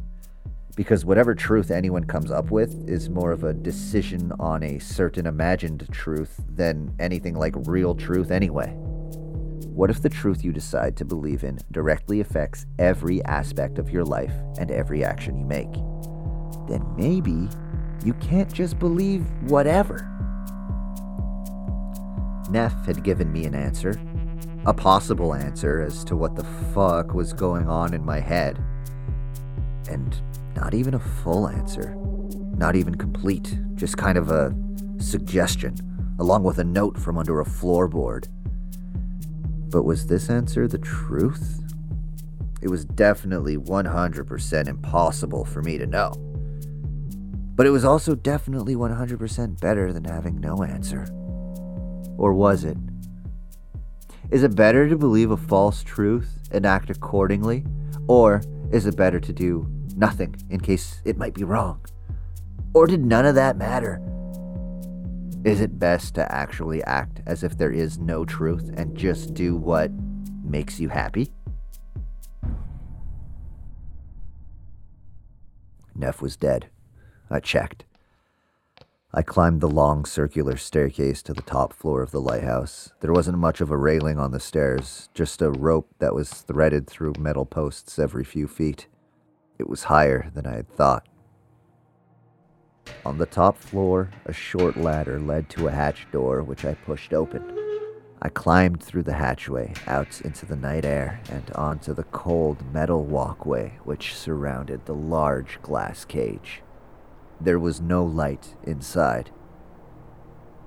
Because 0.75 1.05
whatever 1.05 1.33
truth 1.33 1.71
anyone 1.71 2.03
comes 2.03 2.31
up 2.31 2.51
with 2.51 2.89
is 2.89 3.09
more 3.09 3.31
of 3.31 3.43
a 3.43 3.53
decision 3.53 4.33
on 4.39 4.61
a 4.61 4.79
certain 4.79 5.25
imagined 5.25 5.87
truth 5.91 6.41
than 6.49 6.93
anything 6.99 7.35
like 7.35 7.53
real 7.65 7.95
truth, 7.95 8.29
anyway. 8.29 8.75
What 9.75 9.89
if 9.89 10.01
the 10.01 10.09
truth 10.09 10.43
you 10.43 10.51
decide 10.51 10.97
to 10.97 11.05
believe 11.05 11.43
in 11.43 11.59
directly 11.71 12.19
affects 12.19 12.65
every 12.79 13.23
aspect 13.25 13.77
of 13.77 13.89
your 13.89 14.03
life 14.03 14.33
and 14.57 14.71
every 14.71 15.03
action 15.03 15.37
you 15.37 15.45
make? 15.45 15.71
Then 16.67 16.85
maybe 16.97 17.49
you 18.05 18.13
can't 18.15 18.53
just 18.53 18.77
believe 18.77 19.25
whatever. 19.49 20.09
Neff 22.49 22.85
had 22.85 23.03
given 23.03 23.31
me 23.31 23.45
an 23.45 23.55
answer, 23.55 23.99
a 24.65 24.73
possible 24.73 25.33
answer 25.33 25.81
as 25.81 26.03
to 26.05 26.15
what 26.15 26.35
the 26.35 26.43
fuck 26.73 27.13
was 27.13 27.33
going 27.33 27.67
on 27.67 27.93
in 27.93 28.05
my 28.05 28.19
head. 28.19 28.63
And 29.89 30.15
not 30.55 30.73
even 30.73 30.93
a 30.93 30.99
full 30.99 31.47
answer, 31.47 31.95
not 32.57 32.75
even 32.75 32.95
complete, 32.95 33.57
just 33.75 33.97
kind 33.97 34.17
of 34.17 34.31
a 34.31 34.55
suggestion, 34.99 35.75
along 36.19 36.43
with 36.43 36.59
a 36.59 36.63
note 36.63 36.97
from 36.97 37.17
under 37.17 37.41
a 37.41 37.45
floorboard. 37.45 38.27
But 39.69 39.83
was 39.83 40.07
this 40.07 40.29
answer 40.29 40.67
the 40.67 40.77
truth? 40.77 41.61
It 42.61 42.69
was 42.69 42.85
definitely 42.85 43.57
100% 43.57 44.67
impossible 44.67 45.45
for 45.45 45.61
me 45.61 45.77
to 45.77 45.85
know. 45.85 46.13
But 47.55 47.67
it 47.67 47.71
was 47.71 47.85
also 47.85 48.15
definitely 48.15 48.75
100% 48.75 49.59
better 49.59 49.93
than 49.93 50.05
having 50.05 50.39
no 50.39 50.63
answer. 50.63 51.05
Or 52.17 52.33
was 52.33 52.63
it? 52.63 52.77
Is 54.31 54.43
it 54.43 54.55
better 54.55 54.89
to 54.89 54.97
believe 54.97 55.31
a 55.31 55.37
false 55.37 55.83
truth 55.83 56.39
and 56.51 56.65
act 56.65 56.89
accordingly? 56.89 57.65
Or 58.07 58.41
is 58.71 58.85
it 58.85 58.95
better 58.95 59.19
to 59.19 59.33
do 59.33 59.69
nothing 59.97 60.35
in 60.49 60.59
case 60.59 61.01
it 61.05 61.17
might 61.17 61.33
be 61.33 61.43
wrong? 61.43 61.85
Or 62.73 62.87
did 62.87 63.05
none 63.05 63.25
of 63.25 63.35
that 63.35 63.57
matter? 63.57 64.01
Is 65.43 65.61
it 65.61 65.79
best 65.79 66.15
to 66.15 66.31
actually 66.31 66.83
act 66.83 67.21
as 67.25 67.43
if 67.43 67.57
there 67.57 67.71
is 67.71 67.99
no 67.99 68.25
truth 68.25 68.71
and 68.75 68.97
just 68.97 69.33
do 69.33 69.55
what 69.55 69.91
makes 70.43 70.79
you 70.79 70.89
happy? 70.89 71.31
Neff 75.93 76.21
was 76.21 76.35
dead. 76.35 76.69
I 77.29 77.39
checked. 77.39 77.85
I 79.13 79.21
climbed 79.21 79.61
the 79.61 79.69
long 79.69 80.03
circular 80.03 80.57
staircase 80.57 81.23
to 81.23 81.33
the 81.33 81.41
top 81.41 81.71
floor 81.71 82.01
of 82.01 82.11
the 82.11 82.19
lighthouse. 82.19 82.91
There 82.99 83.13
wasn't 83.13 83.37
much 83.37 83.61
of 83.61 83.71
a 83.71 83.77
railing 83.77 84.19
on 84.19 84.31
the 84.31 84.41
stairs, 84.41 85.07
just 85.13 85.41
a 85.41 85.51
rope 85.51 85.87
that 85.99 86.13
was 86.13 86.29
threaded 86.29 86.87
through 86.87 87.13
metal 87.17 87.45
posts 87.45 87.97
every 87.97 88.25
few 88.25 88.45
feet. 88.47 88.87
It 89.57 89.69
was 89.69 89.83
higher 89.83 90.29
than 90.33 90.45
I 90.45 90.55
had 90.55 90.69
thought. 90.69 91.07
On 93.05 93.17
the 93.17 93.25
top 93.25 93.57
floor, 93.57 94.11
a 94.25 94.33
short 94.33 94.77
ladder 94.77 95.19
led 95.19 95.49
to 95.51 95.67
a 95.67 95.71
hatch 95.71 96.07
door, 96.11 96.43
which 96.43 96.65
I 96.65 96.73
pushed 96.73 97.13
open. 97.13 97.55
I 98.21 98.29
climbed 98.29 98.81
through 98.81 99.03
the 99.03 99.13
hatchway, 99.13 99.73
out 99.85 100.21
into 100.21 100.45
the 100.45 100.55
night 100.55 100.85
air, 100.85 101.19
and 101.29 101.51
onto 101.51 101.93
the 101.93 102.03
cold 102.05 102.63
metal 102.73 103.03
walkway 103.03 103.77
which 103.83 104.15
surrounded 104.15 104.85
the 104.85 104.95
large 104.95 105.61
glass 105.61 106.05
cage. 106.05 106.61
There 107.39 107.59
was 107.59 107.81
no 107.81 108.03
light 108.03 108.55
inside. 108.63 109.31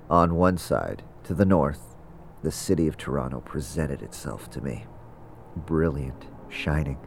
On 0.08 0.36
one 0.36 0.58
side, 0.58 1.02
to 1.24 1.34
the 1.34 1.44
north, 1.44 1.96
the 2.42 2.52
city 2.52 2.86
of 2.86 2.96
Toronto 2.96 3.40
presented 3.40 4.02
itself 4.02 4.48
to 4.50 4.60
me. 4.60 4.86
Brilliant, 5.56 6.26
shining, 6.48 6.98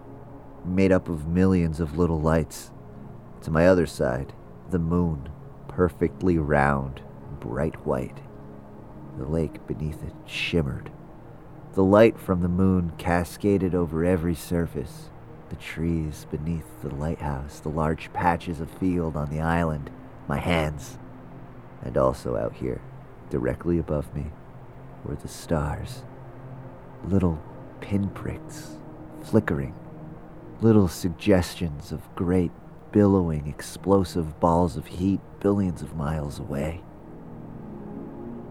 made 0.65 0.91
up 0.91 1.09
of 1.09 1.27
millions 1.27 1.79
of 1.79 1.97
little 1.97 2.19
lights. 2.19 2.71
To 3.41 3.51
my 3.51 3.67
other 3.67 3.85
side, 3.85 4.33
the 4.69 4.79
moon, 4.79 5.29
perfectly 5.67 6.37
round, 6.37 7.01
bright 7.39 7.85
white. 7.85 8.19
The 9.17 9.25
lake 9.25 9.65
beneath 9.67 10.03
it 10.03 10.13
shimmered. 10.25 10.91
The 11.73 11.83
light 11.83 12.19
from 12.19 12.41
the 12.41 12.49
moon 12.49 12.93
cascaded 12.97 13.73
over 13.73 14.05
every 14.05 14.35
surface. 14.35 15.09
The 15.49 15.55
trees 15.55 16.27
beneath 16.29 16.65
the 16.81 16.93
lighthouse, 16.93 17.59
the 17.59 17.69
large 17.69 18.11
patches 18.13 18.61
of 18.61 18.69
field 18.69 19.17
on 19.17 19.29
the 19.29 19.41
island, 19.41 19.89
my 20.27 20.37
hands. 20.37 20.97
And 21.81 21.97
also 21.97 22.37
out 22.37 22.53
here, 22.53 22.81
directly 23.29 23.77
above 23.77 24.13
me, 24.13 24.27
were 25.03 25.15
the 25.15 25.27
stars. 25.27 26.03
Little 27.03 27.41
pinpricks, 27.81 28.77
flickering. 29.23 29.73
Little 30.61 30.87
suggestions 30.87 31.91
of 31.91 32.13
great, 32.13 32.51
billowing, 32.91 33.47
explosive 33.47 34.39
balls 34.39 34.77
of 34.77 34.85
heat 34.85 35.19
billions 35.39 35.81
of 35.81 35.95
miles 35.95 36.37
away. 36.37 36.83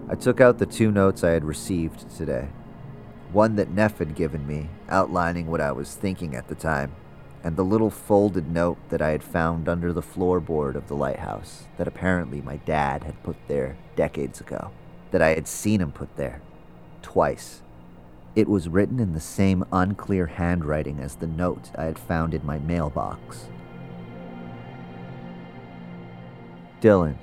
I 0.09 0.17
took 0.17 0.41
out 0.41 0.59
the 0.59 0.67
two 0.67 0.91
notes 0.91 1.23
I 1.23 1.31
had 1.31 1.45
received 1.45 2.11
today. 2.11 2.49
One 3.31 3.55
that 3.55 3.71
Neff 3.71 3.99
had 3.99 4.17
given 4.17 4.45
me, 4.45 4.71
outlining 4.89 5.47
what 5.47 5.61
I 5.61 5.71
was 5.71 5.95
thinking 5.95 6.35
at 6.35 6.49
the 6.49 6.57
time, 6.57 6.97
and 7.45 7.55
the 7.55 7.63
little 7.65 7.91
folded 7.91 8.51
note 8.51 8.79
that 8.89 9.01
I 9.01 9.11
had 9.11 9.23
found 9.23 9.69
under 9.69 9.93
the 9.93 10.03
floorboard 10.03 10.75
of 10.75 10.89
the 10.89 10.97
lighthouse 10.97 11.69
that 11.77 11.87
apparently 11.87 12.41
my 12.41 12.57
dad 12.57 13.05
had 13.05 13.23
put 13.23 13.37
there 13.47 13.77
decades 13.95 14.41
ago, 14.41 14.73
that 15.13 15.23
I 15.23 15.29
had 15.29 15.47
seen 15.47 15.81
him 15.81 15.93
put 15.93 16.17
there 16.17 16.43
twice. 17.03 17.63
It 18.41 18.49
was 18.49 18.71
written 18.71 19.01
in 19.01 19.13
the 19.13 19.21
same 19.21 19.67
unclear 19.71 20.25
handwriting 20.25 20.99
as 20.99 21.15
the 21.15 21.27
note 21.27 21.71
I 21.77 21.85
had 21.85 21.99
found 21.99 22.33
in 22.33 22.47
my 22.47 22.59
mailbox. 22.59 23.51
Dylan, 26.81 27.17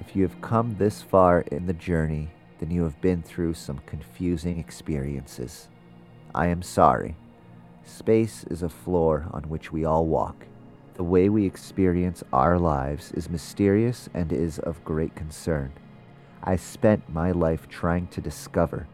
if 0.00 0.16
you 0.16 0.22
have 0.22 0.40
come 0.40 0.74
this 0.78 1.02
far 1.02 1.42
in 1.42 1.66
the 1.66 1.74
journey, 1.74 2.30
then 2.60 2.70
you 2.70 2.82
have 2.84 2.98
been 3.02 3.20
through 3.22 3.52
some 3.52 3.82
confusing 3.84 4.58
experiences. 4.58 5.68
I 6.34 6.46
am 6.46 6.62
sorry. 6.62 7.14
Space 7.82 8.44
is 8.44 8.62
a 8.62 8.70
floor 8.70 9.26
on 9.32 9.42
which 9.50 9.70
we 9.70 9.84
all 9.84 10.06
walk. 10.06 10.46
The 10.94 11.04
way 11.04 11.28
we 11.28 11.44
experience 11.44 12.24
our 12.32 12.58
lives 12.58 13.12
is 13.12 13.28
mysterious 13.28 14.08
and 14.14 14.32
is 14.32 14.58
of 14.60 14.82
great 14.82 15.14
concern. 15.14 15.74
I 16.42 16.56
spent 16.56 17.12
my 17.12 17.32
life 17.32 17.68
trying 17.68 18.06
to 18.06 18.22
discover. 18.22 18.86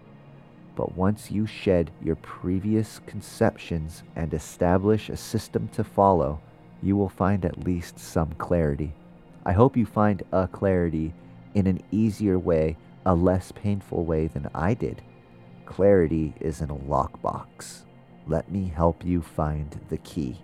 But 0.80 0.96
once 0.96 1.30
you 1.30 1.44
shed 1.44 1.90
your 2.02 2.16
previous 2.16 3.00
conceptions 3.00 4.02
and 4.16 4.32
establish 4.32 5.10
a 5.10 5.16
system 5.18 5.68
to 5.74 5.84
follow, 5.84 6.40
you 6.82 6.96
will 6.96 7.10
find 7.10 7.44
at 7.44 7.66
least 7.66 7.98
some 7.98 8.32
clarity. 8.38 8.94
I 9.44 9.52
hope 9.52 9.76
you 9.76 9.84
find 9.84 10.22
a 10.32 10.48
clarity 10.48 11.12
in 11.52 11.66
an 11.66 11.82
easier 11.90 12.38
way, 12.38 12.78
a 13.04 13.14
less 13.14 13.52
painful 13.52 14.06
way 14.06 14.28
than 14.28 14.48
I 14.54 14.72
did. 14.72 15.02
Clarity 15.66 16.32
is 16.40 16.62
in 16.62 16.70
a 16.70 16.74
lockbox. 16.74 17.82
Let 18.26 18.50
me 18.50 18.72
help 18.74 19.04
you 19.04 19.20
find 19.20 19.78
the 19.90 19.98
key. 19.98 20.40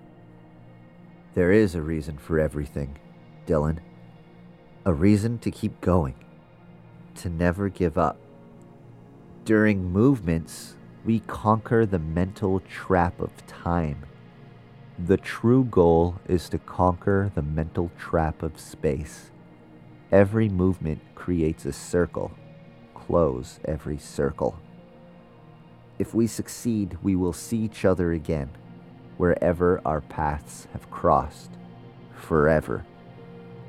There 1.33 1.51
is 1.51 1.75
a 1.75 1.81
reason 1.81 2.19
for 2.19 2.39
everything, 2.39 2.99
Dylan. 3.47 3.79
A 4.85 4.93
reason 4.93 5.39
to 5.39 5.51
keep 5.51 5.81
going, 5.81 6.15
to 7.15 7.31
never 7.31 7.71
give 7.71 7.97
up. 7.97 8.19
During 9.47 9.93
movements, 9.93 10.75
we 11.05 11.21
conquer 11.21 11.87
the 11.87 12.01
mental 12.01 12.59
trap 12.69 13.21
of 13.21 13.47
time. 13.47 14.05
The 14.99 15.19
true 15.19 15.63
goal 15.63 16.17
is 16.27 16.49
to 16.49 16.59
conquer 16.59 17.31
the 17.33 17.43
mental 17.43 17.93
trap 17.97 18.43
of 18.43 18.59
space. 18.59 19.31
Every 20.11 20.49
movement 20.49 21.01
creates 21.15 21.65
a 21.65 21.73
circle. 21.73 22.33
Close 22.93 23.61
every 23.65 23.99
circle. 23.99 24.59
If 26.01 26.13
we 26.13 26.27
succeed, 26.27 26.99
we 27.01 27.15
will 27.15 27.33
see 27.33 27.59
each 27.59 27.85
other 27.85 28.11
again, 28.11 28.51
wherever 29.17 29.81
our 29.85 30.01
paths 30.01 30.67
have 30.73 30.91
crossed, 30.91 31.53
forever. 32.17 32.85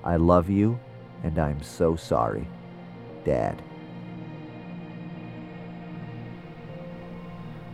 I 0.03 0.15
love 0.15 0.49
you, 0.49 0.79
and 1.21 1.37
I'm 1.37 1.61
so 1.61 1.95
sorry. 1.95 2.47
Dad. 3.23 3.61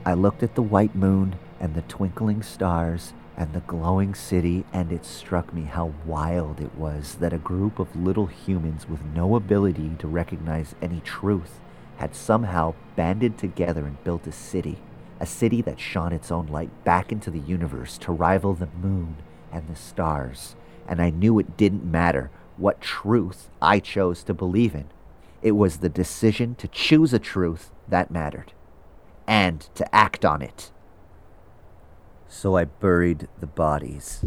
I 0.06 0.16
looked 0.16 0.44
at 0.44 0.56
the 0.56 0.62
white 0.62 0.96
moon 0.96 1.38
and 1.62 1.76
the 1.76 1.82
twinkling 1.84 2.44
stars 2.44 3.14
and 3.38 3.54
the 3.54 3.62
glowing 3.62 4.14
city, 4.14 4.66
and 4.74 4.92
it 4.92 5.06
struck 5.06 5.54
me 5.54 5.62
how 5.62 5.94
wild 6.06 6.60
it 6.60 6.76
was 6.76 7.16
that 7.16 7.32
a 7.32 7.38
group 7.38 7.80
of 7.80 7.96
little 7.96 8.26
humans 8.26 8.88
with 8.88 9.02
no 9.16 9.38
ability 9.38 9.92
to 10.00 10.08
recognize 10.08 10.76
any 10.82 11.00
truth 11.00 11.62
had 11.98 12.14
somehow 12.16 12.74
banded 12.98 13.38
together 13.38 13.86
and 13.86 14.04
built 14.04 14.28
a 14.28 14.32
city, 14.34 14.78
a 15.22 15.26
city 15.26 15.62
that 15.62 15.80
shone 15.80 16.12
its 16.12 16.32
own 16.32 16.48
light 16.48 16.84
back 16.84 17.14
into 17.14 17.32
the 17.32 17.40
universe 17.40 17.98
to 18.00 18.12
rival 18.12 18.54
the 18.54 18.68
moon 18.82 19.16
and 19.54 19.70
the 19.70 19.76
stars. 19.76 20.58
And 20.86 21.02
I 21.02 21.12
knew 21.12 21.40
it 21.40 21.56
didn't 21.56 21.90
matter 21.90 22.30
what 22.58 22.82
truth 22.82 23.50
I 23.62 23.80
chose 23.80 24.22
to 24.24 24.34
believe 24.34 24.76
in. 24.76 24.86
It 25.42 25.54
was 25.54 25.78
the 25.78 25.90
decision 25.90 26.56
to 26.56 26.68
choose 26.68 27.14
a 27.14 27.20
truth 27.20 27.72
that 27.88 28.12
mattered, 28.12 28.52
and 29.28 29.62
to 29.76 29.96
act 29.96 30.26
on 30.26 30.42
it. 30.42 30.72
So 32.28 32.58
I 32.58 32.66
buried 32.66 33.28
the 33.40 33.48
bodies. 33.48 34.26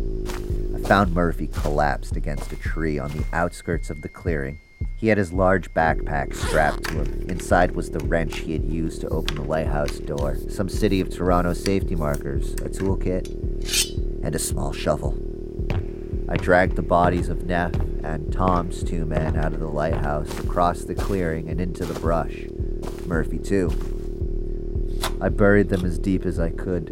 I 0.75 0.81
found 0.81 1.13
Murphy 1.13 1.49
collapsed 1.49 2.17
against 2.17 2.53
a 2.53 2.57
tree 2.57 2.99
on 2.99 3.11
the 3.11 3.25
outskirts 3.33 3.91
of 3.91 4.03
the 4.03 4.09
clearing. 4.09 4.61
He 4.97 5.09
had 5.09 5.19
his 5.19 5.33
large 5.33 5.73
backpack 5.75 6.35
strapped 6.35 6.85
to 6.85 7.03
him. 7.03 7.27
Inside 7.29 7.73
was 7.73 7.91
the 7.91 8.05
wrench 8.07 8.39
he 8.39 8.53
had 8.53 8.65
used 8.65 9.01
to 9.01 9.09
open 9.09 9.35
the 9.35 9.43
lighthouse 9.43 9.99
door, 9.99 10.37
some 10.49 10.69
City 10.69 11.01
of 11.01 11.11
Toronto 11.11 11.53
safety 11.53 11.95
markers, 11.95 12.53
a 12.55 12.69
toolkit, 12.69 13.29
and 14.23 14.35
a 14.35 14.39
small 14.39 14.73
shovel. 14.73 15.19
I 16.29 16.37
dragged 16.37 16.77
the 16.77 16.83
bodies 16.83 17.29
of 17.29 17.47
Neff 17.47 17.75
and 18.03 18.33
Tom's 18.33 18.83
two 18.83 19.05
men 19.05 19.37
out 19.37 19.53
of 19.53 19.61
the 19.61 19.69
lighthouse, 19.69 20.39
across 20.39 20.83
the 20.83 20.95
clearing, 20.95 21.49
and 21.49 21.61
into 21.61 21.85
the 21.85 21.99
brush. 22.01 22.45
Murphy, 23.07 23.39
too. 23.39 23.71
I 25.18 25.31
buried 25.31 25.70
them 25.70 25.85
as 25.85 25.98
deep 25.98 26.26
as 26.26 26.38
I 26.38 26.50
could, 26.50 26.90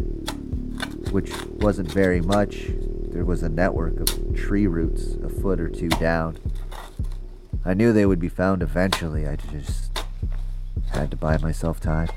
which 1.10 1.32
wasn't 1.46 1.92
very 1.92 2.22
much. 2.22 2.66
There 3.10 3.24
was 3.24 3.42
a 3.42 3.48
network 3.48 4.00
of 4.00 4.34
tree 4.34 4.66
roots 4.66 5.16
a 5.22 5.28
foot 5.28 5.60
or 5.60 5.68
two 5.68 5.90
down. 5.90 6.38
I 7.66 7.74
knew 7.74 7.92
they 7.92 8.06
would 8.06 8.18
be 8.18 8.30
found 8.30 8.62
eventually. 8.62 9.26
I 9.26 9.37
just 9.37 9.98
had 10.90 11.10
to 11.10 11.16
buy 11.16 11.37
myself 11.38 11.80
time. 11.80 12.08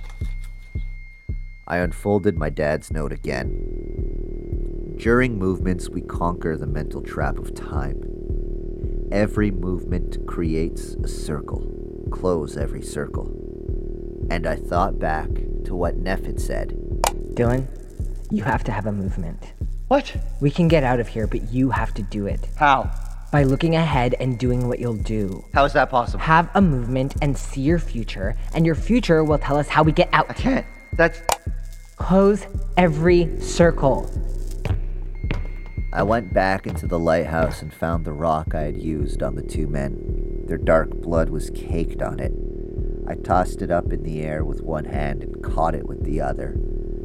I 1.68 1.78
unfolded 1.78 2.38
my 2.38 2.50
dad's 2.50 2.90
note 2.92 3.12
again. 3.12 4.96
During 4.98 5.38
movements, 5.38 5.90
we 5.90 6.02
conquer 6.02 6.56
the 6.56 6.68
mental 6.68 7.02
trap 7.02 7.38
of 7.38 7.54
time. 7.54 8.02
Every 9.12 9.52
movement 9.52 10.26
creates 10.26 10.96
a 11.04 11.08
circle. 11.08 12.08
Close 12.12 12.56
every 12.56 12.82
circle. 12.82 13.30
And 14.30 14.48
I 14.48 14.56
thought 14.56 15.00
back 15.00 15.30
to 15.68 15.76
what 15.76 15.98
Neff 15.98 16.26
had 16.26 16.42
said. 16.42 16.70
Dylan, 17.34 17.68
you 18.32 18.44
have 18.44 18.64
to 18.64 18.72
have 18.72 18.86
a 18.86 18.92
movement. 18.92 19.54
What? 19.90 20.16
We 20.42 20.50
can 20.50 20.68
get 20.68 20.84
out 20.84 21.00
of 21.00 21.08
here, 21.08 21.28
but 21.28 21.52
you 21.52 21.70
have 21.70 21.94
to 21.94 22.02
do 22.02 22.26
it. 22.26 22.48
How? 22.56 22.90
By 23.32 23.44
looking 23.44 23.76
ahead 23.76 24.16
and 24.20 24.40
doing 24.40 24.68
what 24.68 24.80
you'll 24.80 24.96
do. 24.96 25.44
How 25.54 25.66
is 25.66 25.74
that 25.74 25.90
possible? 25.90 26.20
Have 26.20 26.50
a 26.56 26.62
movement 26.62 27.16
and 27.22 27.38
see 27.38 27.62
your 27.62 27.80
future, 27.80 28.36
and 28.54 28.66
your 28.66 28.76
future 28.76 29.24
will 29.24 29.38
tell 29.38 29.58
us 29.58 29.68
how 29.68 29.84
we 29.84 29.92
get 29.92 30.10
out. 30.14 30.30
I 30.30 30.34
can't. 30.34 30.66
That's. 30.94 31.22
Close 31.98 32.46
every 32.78 33.42
circle. 33.42 34.10
I 35.92 36.04
went 36.04 36.32
back 36.32 36.68
into 36.68 36.86
the 36.86 37.00
lighthouse 37.00 37.64
and 37.64 37.74
found 37.74 38.06
the 38.06 38.14
rock 38.14 38.54
I 38.54 38.62
had 38.62 38.78
used 38.78 39.24
on 39.24 39.34
the 39.34 39.42
two 39.42 39.68
men. 39.68 40.44
Their 40.46 40.60
dark 40.60 40.92
blood 40.92 41.30
was 41.30 41.50
caked 41.50 42.04
on 42.04 42.20
it. 42.20 42.32
I 43.08 43.16
tossed 43.16 43.62
it 43.62 43.72
up 43.72 43.94
in 43.94 44.04
the 44.04 44.22
air 44.22 44.44
with 44.44 44.62
one 44.62 44.84
hand 44.84 45.24
and 45.24 45.42
caught 45.42 45.76
it 45.76 45.88
with 45.88 46.04
the 46.04 46.20
other. 46.20 46.58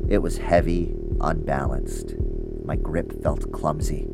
It 0.09 0.19
was 0.19 0.39
heavy, 0.39 0.97
unbalanced. 1.21 2.17
My 2.65 2.75
grip 2.75 3.23
felt 3.23 3.53
clumsy. 3.53 4.09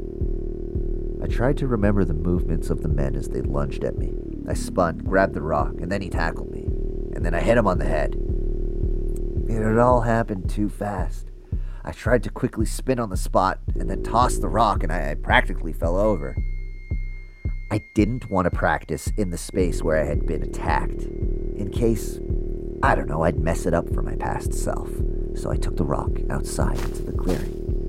I 1.23 1.27
tried 1.27 1.57
to 1.59 1.67
remember 1.67 2.05
the 2.05 2.13
movements 2.13 2.69
of 2.69 2.83
the 2.83 2.89
men 2.89 3.17
as 3.17 3.29
they 3.29 3.41
lunged 3.41 3.85
at 3.85 3.97
me. 3.97 4.13
I 4.47 4.53
spun, 4.53 4.99
grabbed 4.99 5.33
the 5.33 5.43
rock, 5.43 5.75
and 5.81 5.91
then 5.91 6.03
he 6.03 6.11
tackled 6.11 6.51
me. 6.51 6.65
And 7.15 7.25
then 7.25 7.35
I 7.35 7.41
hit 7.41 7.57
him 7.57 7.67
on 7.67 7.79
the 7.79 7.87
head. 7.87 8.17
It 9.49 9.63
had 9.63 9.79
all 9.79 10.03
happened 10.03 10.51
too 10.51 10.69
fast. 10.69 11.31
I 11.85 11.93
tried 11.93 12.23
to 12.25 12.31
quickly 12.31 12.67
spin 12.67 13.01
on 13.01 13.09
the 13.09 13.17
spot 13.17 13.61
and 13.75 13.89
then 13.89 14.03
toss 14.03 14.37
the 14.37 14.49
rock, 14.49 14.83
and 14.83 14.93
I, 14.93 15.13
I 15.13 15.15
practically 15.15 15.73
fell 15.73 15.97
over. 15.97 16.37
I 17.71 17.79
didn't 17.93 18.31
want 18.31 18.47
to 18.47 18.51
practice 18.51 19.13
in 19.19 19.31
the 19.31 19.37
space 19.37 19.83
where 19.83 20.01
I 20.01 20.07
had 20.07 20.27
been 20.27 20.43
attacked, 20.43 21.03
in 21.03 21.71
case, 21.71 22.19
I 22.83 22.95
don't 22.95 23.09
know, 23.09 23.25
I'd 23.25 23.39
mess 23.39 23.67
it 23.67 23.75
up 23.75 23.93
for 23.93 24.01
my 24.01 24.15
past 24.17 24.55
self. 24.55 24.89
So 25.35 25.51
I 25.51 25.57
took 25.57 25.77
the 25.77 25.85
rock 25.85 26.11
outside 26.31 26.79
into 26.81 27.03
the 27.03 27.13
clearing. 27.13 27.87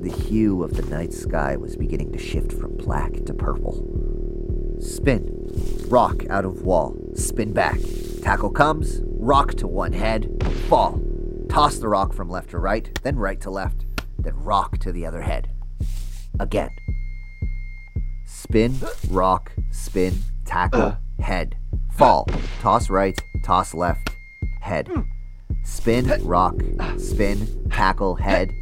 The 0.00 0.12
hue 0.12 0.62
of 0.62 0.76
the 0.76 0.82
night 0.82 1.12
sky 1.12 1.56
was 1.56 1.76
beginning 1.76 2.12
to 2.12 2.18
shift 2.18 2.52
from 2.52 2.76
black 2.76 3.24
to 3.26 3.34
purple. 3.34 3.84
Spin. 4.80 5.50
Rock 5.88 6.24
out 6.30 6.44
of 6.44 6.62
wall. 6.62 6.96
Spin 7.14 7.52
back. 7.52 7.80
Tackle 8.22 8.50
comes. 8.50 9.00
Rock 9.04 9.54
to 9.54 9.66
one 9.66 9.92
head. 9.92 10.42
Fall. 10.68 11.00
Toss 11.48 11.78
the 11.78 11.88
rock 11.88 12.12
from 12.12 12.30
left 12.30 12.50
to 12.50 12.58
right, 12.58 12.96
then 13.02 13.16
right 13.16 13.40
to 13.40 13.50
left, 13.50 13.84
then 14.18 14.36
rock 14.36 14.78
to 14.78 14.92
the 14.92 15.04
other 15.04 15.22
head. 15.22 15.50
Again. 16.38 16.70
Spin, 18.50 18.74
rock, 19.10 19.52
spin, 19.70 20.12
tackle, 20.44 20.82
uh. 20.82 20.96
head. 21.22 21.56
Fall, 21.92 22.26
toss 22.60 22.90
right, 22.90 23.16
toss 23.44 23.74
left, 23.74 24.16
head. 24.60 24.90
Spin, 25.62 26.12
rock, 26.24 26.56
spin, 26.98 27.68
tackle, 27.70 28.16
head. 28.16 28.52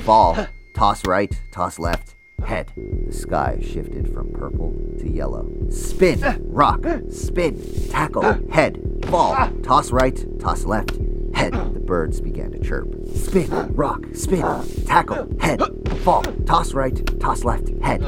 Fall, 0.00 0.48
toss 0.74 1.06
right, 1.06 1.32
toss 1.52 1.78
left, 1.78 2.16
head. 2.44 2.72
The 3.06 3.12
sky 3.12 3.60
shifted 3.62 4.12
from 4.12 4.32
purple 4.32 4.74
to 4.98 5.08
yellow. 5.08 5.48
Spin, 5.70 6.24
uh. 6.24 6.38
rock, 6.40 6.84
spin, 7.12 7.88
tackle, 7.88 8.26
uh. 8.26 8.38
head. 8.50 8.82
Fall, 9.04 9.48
toss 9.62 9.92
right, 9.92 10.40
toss 10.40 10.64
left, 10.64 10.98
head. 11.34 11.52
The 11.52 11.78
birds 11.86 12.20
began 12.20 12.50
to 12.50 12.58
chirp. 12.58 12.92
Spin, 13.14 13.48
rock, 13.76 14.06
spin, 14.12 14.42
tackle, 14.86 15.28
head. 15.38 15.62
Fall, 16.02 16.24
toss 16.46 16.74
right, 16.74 17.20
toss 17.20 17.44
left, 17.44 17.68
head. 17.80 18.02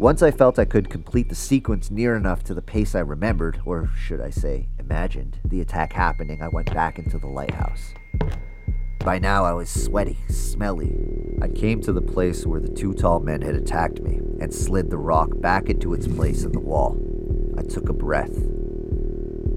Once 0.00 0.22
I 0.22 0.30
felt 0.30 0.58
I 0.58 0.64
could 0.64 0.88
complete 0.88 1.28
the 1.28 1.34
sequence 1.34 1.90
near 1.90 2.16
enough 2.16 2.42
to 2.44 2.54
the 2.54 2.62
pace 2.62 2.94
I 2.94 3.00
remembered, 3.00 3.60
or 3.66 3.90
should 3.94 4.18
I 4.18 4.30
say, 4.30 4.70
imagined, 4.78 5.38
the 5.44 5.60
attack 5.60 5.92
happening, 5.92 6.40
I 6.40 6.48
went 6.48 6.72
back 6.72 6.98
into 6.98 7.18
the 7.18 7.26
lighthouse. 7.26 7.92
By 9.00 9.18
now, 9.18 9.44
I 9.44 9.52
was 9.52 9.68
sweaty, 9.68 10.16
smelly. 10.30 10.96
I 11.42 11.48
came 11.48 11.82
to 11.82 11.92
the 11.92 12.00
place 12.00 12.46
where 12.46 12.62
the 12.62 12.72
two 12.72 12.94
tall 12.94 13.20
men 13.20 13.42
had 13.42 13.54
attacked 13.54 14.00
me 14.00 14.22
and 14.40 14.54
slid 14.54 14.88
the 14.88 14.96
rock 14.96 15.38
back 15.38 15.68
into 15.68 15.92
its 15.92 16.08
place 16.08 16.44
in 16.44 16.52
the 16.52 16.60
wall. 16.60 16.98
I 17.58 17.62
took 17.62 17.90
a 17.90 17.92
breath. 17.92 18.38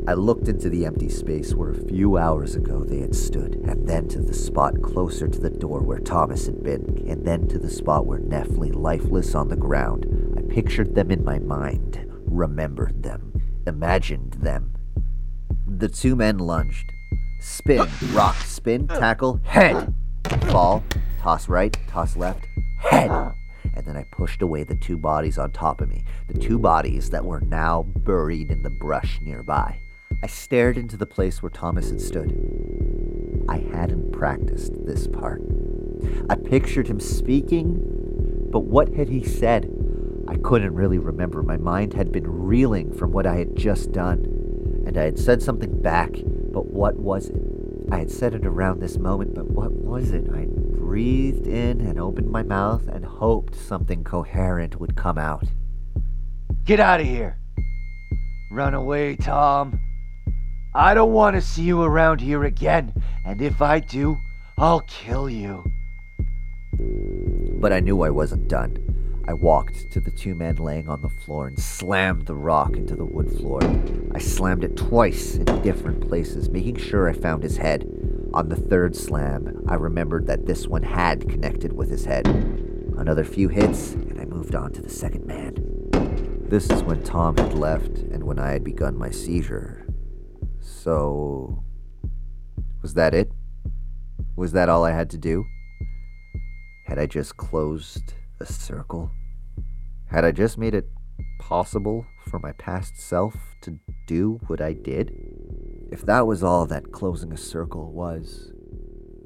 I 0.05 0.15
looked 0.15 0.49
into 0.49 0.69
the 0.69 0.85
empty 0.85 1.07
space 1.07 1.55
where 1.55 1.71
a 1.71 1.87
few 1.87 2.17
hours 2.17 2.55
ago 2.55 2.83
they 2.83 2.99
had 2.99 3.15
stood, 3.15 3.61
and 3.63 3.87
then 3.87 4.09
to 4.09 4.19
the 4.21 4.33
spot 4.33 4.81
closer 4.81 5.29
to 5.29 5.39
the 5.39 5.49
door 5.49 5.79
where 5.79 5.99
Thomas 5.99 6.47
had 6.47 6.61
been, 6.61 7.05
and 7.07 7.25
then 7.25 7.47
to 7.47 7.57
the 7.57 7.69
spot 7.69 8.05
where 8.05 8.19
Neff 8.19 8.49
lay 8.57 8.71
lifeless 8.71 9.35
on 9.35 9.47
the 9.47 9.55
ground. 9.55 10.22
Pictured 10.53 10.93
them 10.93 11.09
in 11.09 11.25
my 11.25 11.39
mind, 11.39 12.05
remembered 12.27 13.01
them, 13.01 13.33
imagined 13.65 14.33
them. 14.33 14.75
The 15.65 15.87
two 15.87 16.15
men 16.15 16.37
lunged. 16.37 16.91
Spin, 17.39 17.87
rock, 18.11 18.35
spin, 18.35 18.87
tackle, 18.87 19.41
head. 19.45 19.91
Fall, 20.51 20.83
toss 21.19 21.49
right, 21.49 21.75
toss 21.87 22.15
left, 22.15 22.45
head. 22.77 23.09
And 23.73 23.83
then 23.87 23.97
I 23.97 24.03
pushed 24.11 24.43
away 24.43 24.63
the 24.63 24.75
two 24.75 24.95
bodies 24.95 25.39
on 25.39 25.51
top 25.53 25.81
of 25.81 25.89
me, 25.89 26.05
the 26.27 26.37
two 26.37 26.59
bodies 26.59 27.09
that 27.09 27.25
were 27.25 27.41
now 27.41 27.81
buried 27.81 28.51
in 28.51 28.61
the 28.61 28.69
brush 28.69 29.19
nearby. 29.23 29.79
I 30.21 30.27
stared 30.27 30.77
into 30.77 30.97
the 30.97 31.07
place 31.07 31.41
where 31.41 31.49
Thomas 31.49 31.89
had 31.89 31.99
stood. 31.99 32.29
I 33.49 33.57
hadn't 33.57 34.11
practiced 34.11 34.85
this 34.85 35.07
part. 35.07 35.41
I 36.29 36.35
pictured 36.35 36.87
him 36.87 36.99
speaking, 36.99 37.81
but 38.51 38.65
what 38.65 38.93
had 38.93 39.09
he 39.09 39.23
said? 39.23 39.82
I 40.33 40.37
couldn't 40.37 40.73
really 40.73 40.97
remember. 40.97 41.43
My 41.43 41.57
mind 41.57 41.93
had 41.93 42.11
been 42.11 42.25
reeling 42.25 42.91
from 42.91 43.11
what 43.11 43.27
I 43.27 43.35
had 43.35 43.55
just 43.55 43.91
done, 43.91 44.25
and 44.83 44.97
I 44.97 45.03
had 45.03 45.19
said 45.19 45.43
something 45.43 45.79
back, 45.79 46.09
but 46.51 46.65
what 46.65 46.95
was 46.95 47.29
it? 47.29 47.39
I 47.91 47.99
had 47.99 48.09
said 48.09 48.33
it 48.33 48.43
around 48.43 48.79
this 48.79 48.97
moment, 48.97 49.35
but 49.35 49.51
what 49.51 49.71
was 49.71 50.09
it? 50.09 50.27
I 50.33 50.47
breathed 50.47 51.45
in 51.45 51.81
and 51.81 51.99
opened 51.99 52.31
my 52.31 52.41
mouth 52.41 52.87
and 52.87 53.05
hoped 53.05 53.53
something 53.53 54.03
coherent 54.03 54.79
would 54.79 54.95
come 54.95 55.19
out. 55.19 55.45
Get 56.65 56.79
out 56.79 56.99
of 56.99 57.05
here. 57.05 57.37
Run 58.49 58.73
away, 58.73 59.15
Tom. 59.15 59.79
I 60.73 60.95
don't 60.95 61.13
want 61.13 61.35
to 61.35 61.43
see 61.43 61.61
you 61.61 61.83
around 61.83 62.21
here 62.21 62.43
again, 62.43 62.91
and 63.23 63.39
if 63.39 63.61
I 63.61 63.79
do, 63.81 64.17
I'll 64.57 64.81
kill 64.81 65.29
you. 65.29 65.63
But 67.59 67.71
I 67.71 67.81
knew 67.81 68.01
I 68.01 68.09
wasn't 68.09 68.47
done. 68.47 68.82
I 69.25 69.33
walked 69.33 69.89
to 69.91 70.01
the 70.01 70.11
two 70.11 70.35
men 70.35 70.57
laying 70.57 70.89
on 70.89 71.01
the 71.01 71.07
floor 71.07 71.47
and 71.47 71.57
slammed 71.57 72.25
the 72.25 72.35
rock 72.35 72.75
into 72.75 72.93
the 72.93 73.05
wood 73.05 73.31
floor. 73.31 73.61
I 74.13 74.19
slammed 74.19 74.65
it 74.65 74.75
twice 74.75 75.35
in 75.35 75.45
different 75.61 76.05
places, 76.05 76.49
making 76.49 76.75
sure 76.75 77.07
I 77.07 77.13
found 77.13 77.41
his 77.41 77.55
head. 77.55 77.87
On 78.33 78.49
the 78.49 78.57
third 78.57 78.97
slam, 78.97 79.63
I 79.69 79.75
remembered 79.75 80.27
that 80.27 80.45
this 80.45 80.67
one 80.67 80.83
had 80.83 81.29
connected 81.29 81.71
with 81.71 81.89
his 81.89 82.03
head. 82.03 82.27
Another 82.97 83.23
few 83.23 83.47
hits, 83.47 83.93
and 83.93 84.19
I 84.19 84.25
moved 84.25 84.55
on 84.55 84.73
to 84.73 84.81
the 84.81 84.89
second 84.89 85.25
man. 85.25 85.55
This 86.49 86.69
is 86.69 86.83
when 86.83 87.01
Tom 87.01 87.37
had 87.37 87.53
left 87.53 87.99
and 87.99 88.25
when 88.25 88.39
I 88.39 88.51
had 88.51 88.63
begun 88.63 88.97
my 88.97 89.09
seizure. 89.09 89.87
So. 90.59 91.63
Was 92.81 92.93
that 92.95 93.13
it? 93.13 93.31
Was 94.35 94.51
that 94.51 94.67
all 94.67 94.83
I 94.83 94.91
had 94.91 95.09
to 95.11 95.17
do? 95.17 95.45
Had 96.87 96.99
I 96.99 97.05
just 97.05 97.37
closed 97.37 98.13
a 98.43 98.45
circle? 98.45 99.09
Had 100.07 100.25
I 100.25 100.31
just 100.31 100.57
made 100.57 100.75
it 100.75 100.89
possible 101.39 102.05
for 102.27 102.39
my 102.39 102.51
past 102.51 102.99
self 102.99 103.35
to 103.61 103.79
do 104.05 104.41
what 104.47 104.59
I 104.59 104.73
did? 104.73 105.11
If 105.91 106.05
that 106.05 106.27
was 106.27 106.43
all 106.43 106.65
that 106.65 106.91
closing 106.91 107.31
a 107.31 107.37
circle 107.37 107.91
was, 107.93 108.51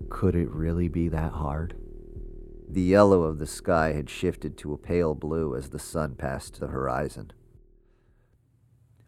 could 0.09 0.35
it 0.35 0.49
really 0.51 0.87
be 0.87 1.07
that 1.09 1.31
hard? 1.33 1.75
The 2.69 2.81
yellow 2.81 3.23
of 3.23 3.39
the 3.39 3.47
sky 3.47 3.93
had 3.93 4.09
shifted 4.09 4.55
to 4.59 4.73
a 4.73 4.77
pale 4.77 5.15
blue 5.15 5.55
as 5.55 5.69
the 5.69 5.79
sun 5.79 6.15
passed 6.15 6.59
the 6.59 6.67
horizon. 6.67 7.31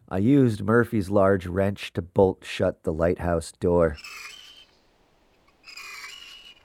I 0.08 0.18
used 0.18 0.64
Murphy's 0.64 1.08
large 1.08 1.46
wrench 1.46 1.92
to 1.92 2.02
bolt 2.02 2.44
shut 2.44 2.82
the 2.82 2.92
lighthouse 2.92 3.52
door. 3.52 3.96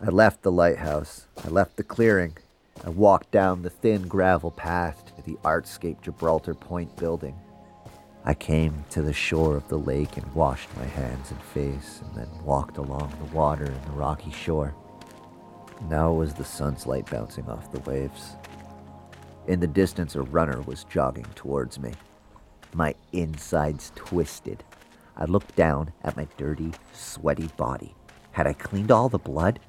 I 0.01 0.09
left 0.09 0.41
the 0.41 0.51
lighthouse. 0.51 1.27
I 1.45 1.49
left 1.49 1.77
the 1.77 1.83
clearing. 1.83 2.37
I 2.83 2.89
walked 2.89 3.31
down 3.31 3.61
the 3.61 3.69
thin 3.69 4.07
gravel 4.07 4.51
path 4.51 5.03
to 5.15 5.21
the 5.21 5.37
Artscape 5.43 6.01
Gibraltar 6.01 6.53
Point 6.53 6.95
building. 6.97 7.35
I 8.23 8.33
came 8.33 8.83
to 8.89 9.01
the 9.01 9.13
shore 9.13 9.55
of 9.55 9.67
the 9.67 9.77
lake 9.77 10.17
and 10.17 10.33
washed 10.33 10.75
my 10.75 10.85
hands 10.85 11.31
and 11.31 11.41
face, 11.41 12.01
and 12.03 12.15
then 12.15 12.43
walked 12.43 12.77
along 12.77 13.13
the 13.17 13.35
water 13.35 13.65
and 13.65 13.83
the 13.85 13.91
rocky 13.91 14.31
shore. 14.31 14.75
Now 15.89 16.11
was 16.11 16.33
the 16.33 16.43
sun's 16.43 16.85
light 16.85 17.09
bouncing 17.09 17.47
off 17.49 17.71
the 17.71 17.79
waves. 17.81 18.35
In 19.47 19.59
the 19.59 19.67
distance, 19.67 20.15
a 20.15 20.21
runner 20.21 20.61
was 20.61 20.85
jogging 20.85 21.27
towards 21.35 21.79
me. 21.79 21.93
My 22.73 22.95
insides 23.13 23.91
twisted. 23.95 24.63
I 25.15 25.25
looked 25.25 25.55
down 25.55 25.93
at 26.03 26.17
my 26.17 26.27
dirty, 26.37 26.73
sweaty 26.93 27.49
body. 27.55 27.95
Had 28.31 28.47
I 28.47 28.53
cleaned 28.53 28.91
all 28.91 29.07
the 29.07 29.17
blood? 29.17 29.59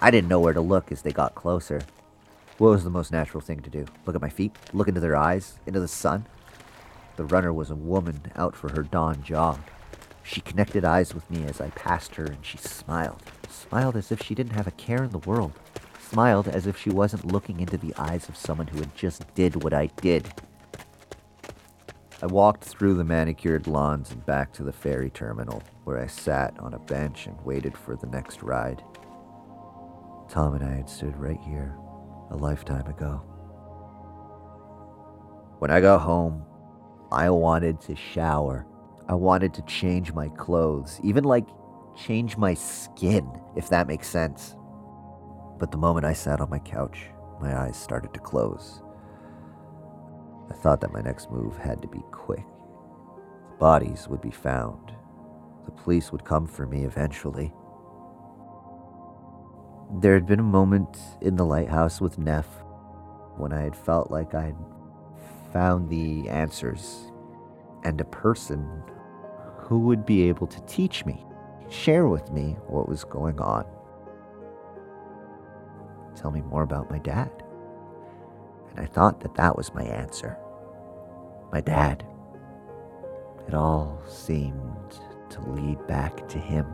I 0.00 0.10
didn't 0.10 0.28
know 0.28 0.40
where 0.40 0.52
to 0.52 0.60
look 0.60 0.92
as 0.92 1.02
they 1.02 1.10
got 1.12 1.34
closer. 1.34 1.80
What 2.58 2.70
was 2.70 2.82
the 2.82 2.90
most 2.90 3.12
natural 3.12 3.40
thing 3.40 3.60
to 3.60 3.70
do? 3.70 3.86
Look 4.04 4.16
at 4.16 4.22
my 4.22 4.28
feet? 4.28 4.56
Look 4.72 4.88
into 4.88 4.98
their 5.00 5.14
eyes? 5.14 5.60
Into 5.64 5.78
the 5.78 5.86
sun? 5.86 6.26
The 7.14 7.24
runner 7.24 7.52
was 7.52 7.70
a 7.70 7.76
woman 7.76 8.20
out 8.34 8.56
for 8.56 8.72
her 8.72 8.82
dawn 8.82 9.22
jog. 9.22 9.60
She 10.24 10.40
connected 10.40 10.84
eyes 10.84 11.14
with 11.14 11.30
me 11.30 11.44
as 11.44 11.60
I 11.60 11.70
passed 11.70 12.16
her 12.16 12.24
and 12.24 12.44
she 12.44 12.58
smiled. 12.58 13.22
Smiled 13.48 13.94
as 13.94 14.10
if 14.10 14.20
she 14.20 14.34
didn't 14.34 14.56
have 14.56 14.66
a 14.66 14.72
care 14.72 15.04
in 15.04 15.10
the 15.10 15.18
world. 15.18 15.52
Smiled 16.00 16.48
as 16.48 16.66
if 16.66 16.76
she 16.76 16.90
wasn't 16.90 17.30
looking 17.30 17.60
into 17.60 17.76
the 17.76 17.94
eyes 17.96 18.28
of 18.28 18.36
someone 18.36 18.66
who 18.66 18.80
had 18.80 18.96
just 18.96 19.32
did 19.36 19.62
what 19.62 19.72
I 19.72 19.86
did. 20.02 20.32
I 22.20 22.26
walked 22.26 22.64
through 22.64 22.94
the 22.94 23.04
manicured 23.04 23.68
lawns 23.68 24.10
and 24.10 24.26
back 24.26 24.52
to 24.54 24.64
the 24.64 24.72
ferry 24.72 25.10
terminal, 25.10 25.62
where 25.84 26.00
I 26.00 26.08
sat 26.08 26.58
on 26.58 26.74
a 26.74 26.80
bench 26.80 27.28
and 27.28 27.40
waited 27.44 27.78
for 27.78 27.94
the 27.94 28.08
next 28.08 28.42
ride. 28.42 28.82
Tom 30.28 30.54
and 30.54 30.64
I 30.64 30.74
had 30.74 30.90
stood 30.90 31.16
right 31.16 31.40
here 31.46 31.76
a 32.30 32.36
lifetime 32.36 32.86
ago. 32.86 33.22
When 35.58 35.70
I 35.70 35.80
got 35.80 36.00
home, 36.00 36.44
I 37.10 37.30
wanted 37.30 37.80
to 37.82 37.96
shower. 37.96 38.66
I 39.08 39.14
wanted 39.14 39.54
to 39.54 39.62
change 39.62 40.12
my 40.12 40.28
clothes, 40.28 41.00
even 41.02 41.24
like 41.24 41.46
change 41.96 42.36
my 42.36 42.54
skin, 42.54 43.28
if 43.56 43.68
that 43.70 43.88
makes 43.88 44.08
sense. 44.08 44.54
But 45.58 45.72
the 45.72 45.78
moment 45.78 46.06
I 46.06 46.12
sat 46.12 46.40
on 46.40 46.50
my 46.50 46.60
couch, 46.60 47.06
my 47.40 47.58
eyes 47.58 47.76
started 47.76 48.14
to 48.14 48.20
close. 48.20 48.82
I 50.50 50.54
thought 50.54 50.80
that 50.82 50.92
my 50.92 51.00
next 51.00 51.30
move 51.30 51.56
had 51.56 51.82
to 51.82 51.88
be 51.88 52.02
quick. 52.10 52.44
The 53.50 53.56
bodies 53.58 54.06
would 54.08 54.20
be 54.20 54.30
found. 54.30 54.92
The 55.64 55.72
police 55.72 56.12
would 56.12 56.24
come 56.24 56.46
for 56.46 56.66
me 56.66 56.84
eventually. 56.84 57.52
There 59.90 60.12
had 60.12 60.26
been 60.26 60.40
a 60.40 60.42
moment 60.42 60.98
in 61.22 61.36
the 61.36 61.46
lighthouse 61.46 61.98
with 61.98 62.18
Neff 62.18 62.46
when 63.38 63.54
I 63.54 63.62
had 63.62 63.74
felt 63.74 64.10
like 64.10 64.34
I 64.34 64.42
had 64.46 64.56
found 65.50 65.88
the 65.88 66.28
answers 66.28 67.10
and 67.84 67.98
a 67.98 68.04
person 68.04 68.82
who 69.56 69.78
would 69.80 70.04
be 70.04 70.28
able 70.28 70.46
to 70.46 70.60
teach 70.66 71.06
me, 71.06 71.24
share 71.70 72.06
with 72.06 72.30
me 72.30 72.58
what 72.66 72.86
was 72.88 73.02
going 73.04 73.40
on. 73.40 73.64
Tell 76.14 76.30
me 76.30 76.42
more 76.42 76.64
about 76.64 76.90
my 76.90 76.98
dad. 76.98 77.30
And 78.70 78.80
I 78.80 78.86
thought 78.86 79.20
that 79.20 79.36
that 79.36 79.56
was 79.56 79.72
my 79.72 79.84
answer. 79.84 80.36
My 81.50 81.62
dad. 81.62 82.04
It 83.46 83.54
all 83.54 84.02
seemed 84.06 85.00
to 85.30 85.40
lead 85.48 85.86
back 85.86 86.28
to 86.28 86.38
him. 86.38 86.66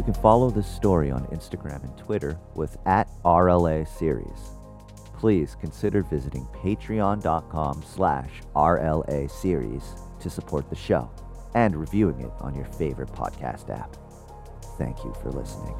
You 0.00 0.04
can 0.04 0.14
follow 0.14 0.48
this 0.48 0.66
story 0.66 1.10
on 1.10 1.26
Instagram 1.26 1.84
and 1.84 1.94
Twitter 1.98 2.38
with 2.54 2.78
at 2.86 3.06
RLA 3.22 3.86
Series. 3.86 4.56
Please 5.18 5.58
consider 5.60 6.02
visiting 6.02 6.46
patreon.com 6.54 7.82
slash 7.82 8.30
RLA 8.56 9.30
Series 9.30 9.96
to 10.20 10.30
support 10.30 10.70
the 10.70 10.74
show 10.74 11.10
and 11.54 11.76
reviewing 11.76 12.18
it 12.22 12.32
on 12.40 12.54
your 12.54 12.64
favorite 12.64 13.12
podcast 13.12 13.68
app. 13.68 13.94
Thank 14.78 15.04
you 15.04 15.14
for 15.20 15.32
listening. 15.32 15.76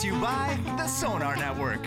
To 0.00 0.06
you 0.06 0.14
by 0.14 0.58
the 0.78 0.86
Sonar 0.86 1.36
Network. 1.36 1.79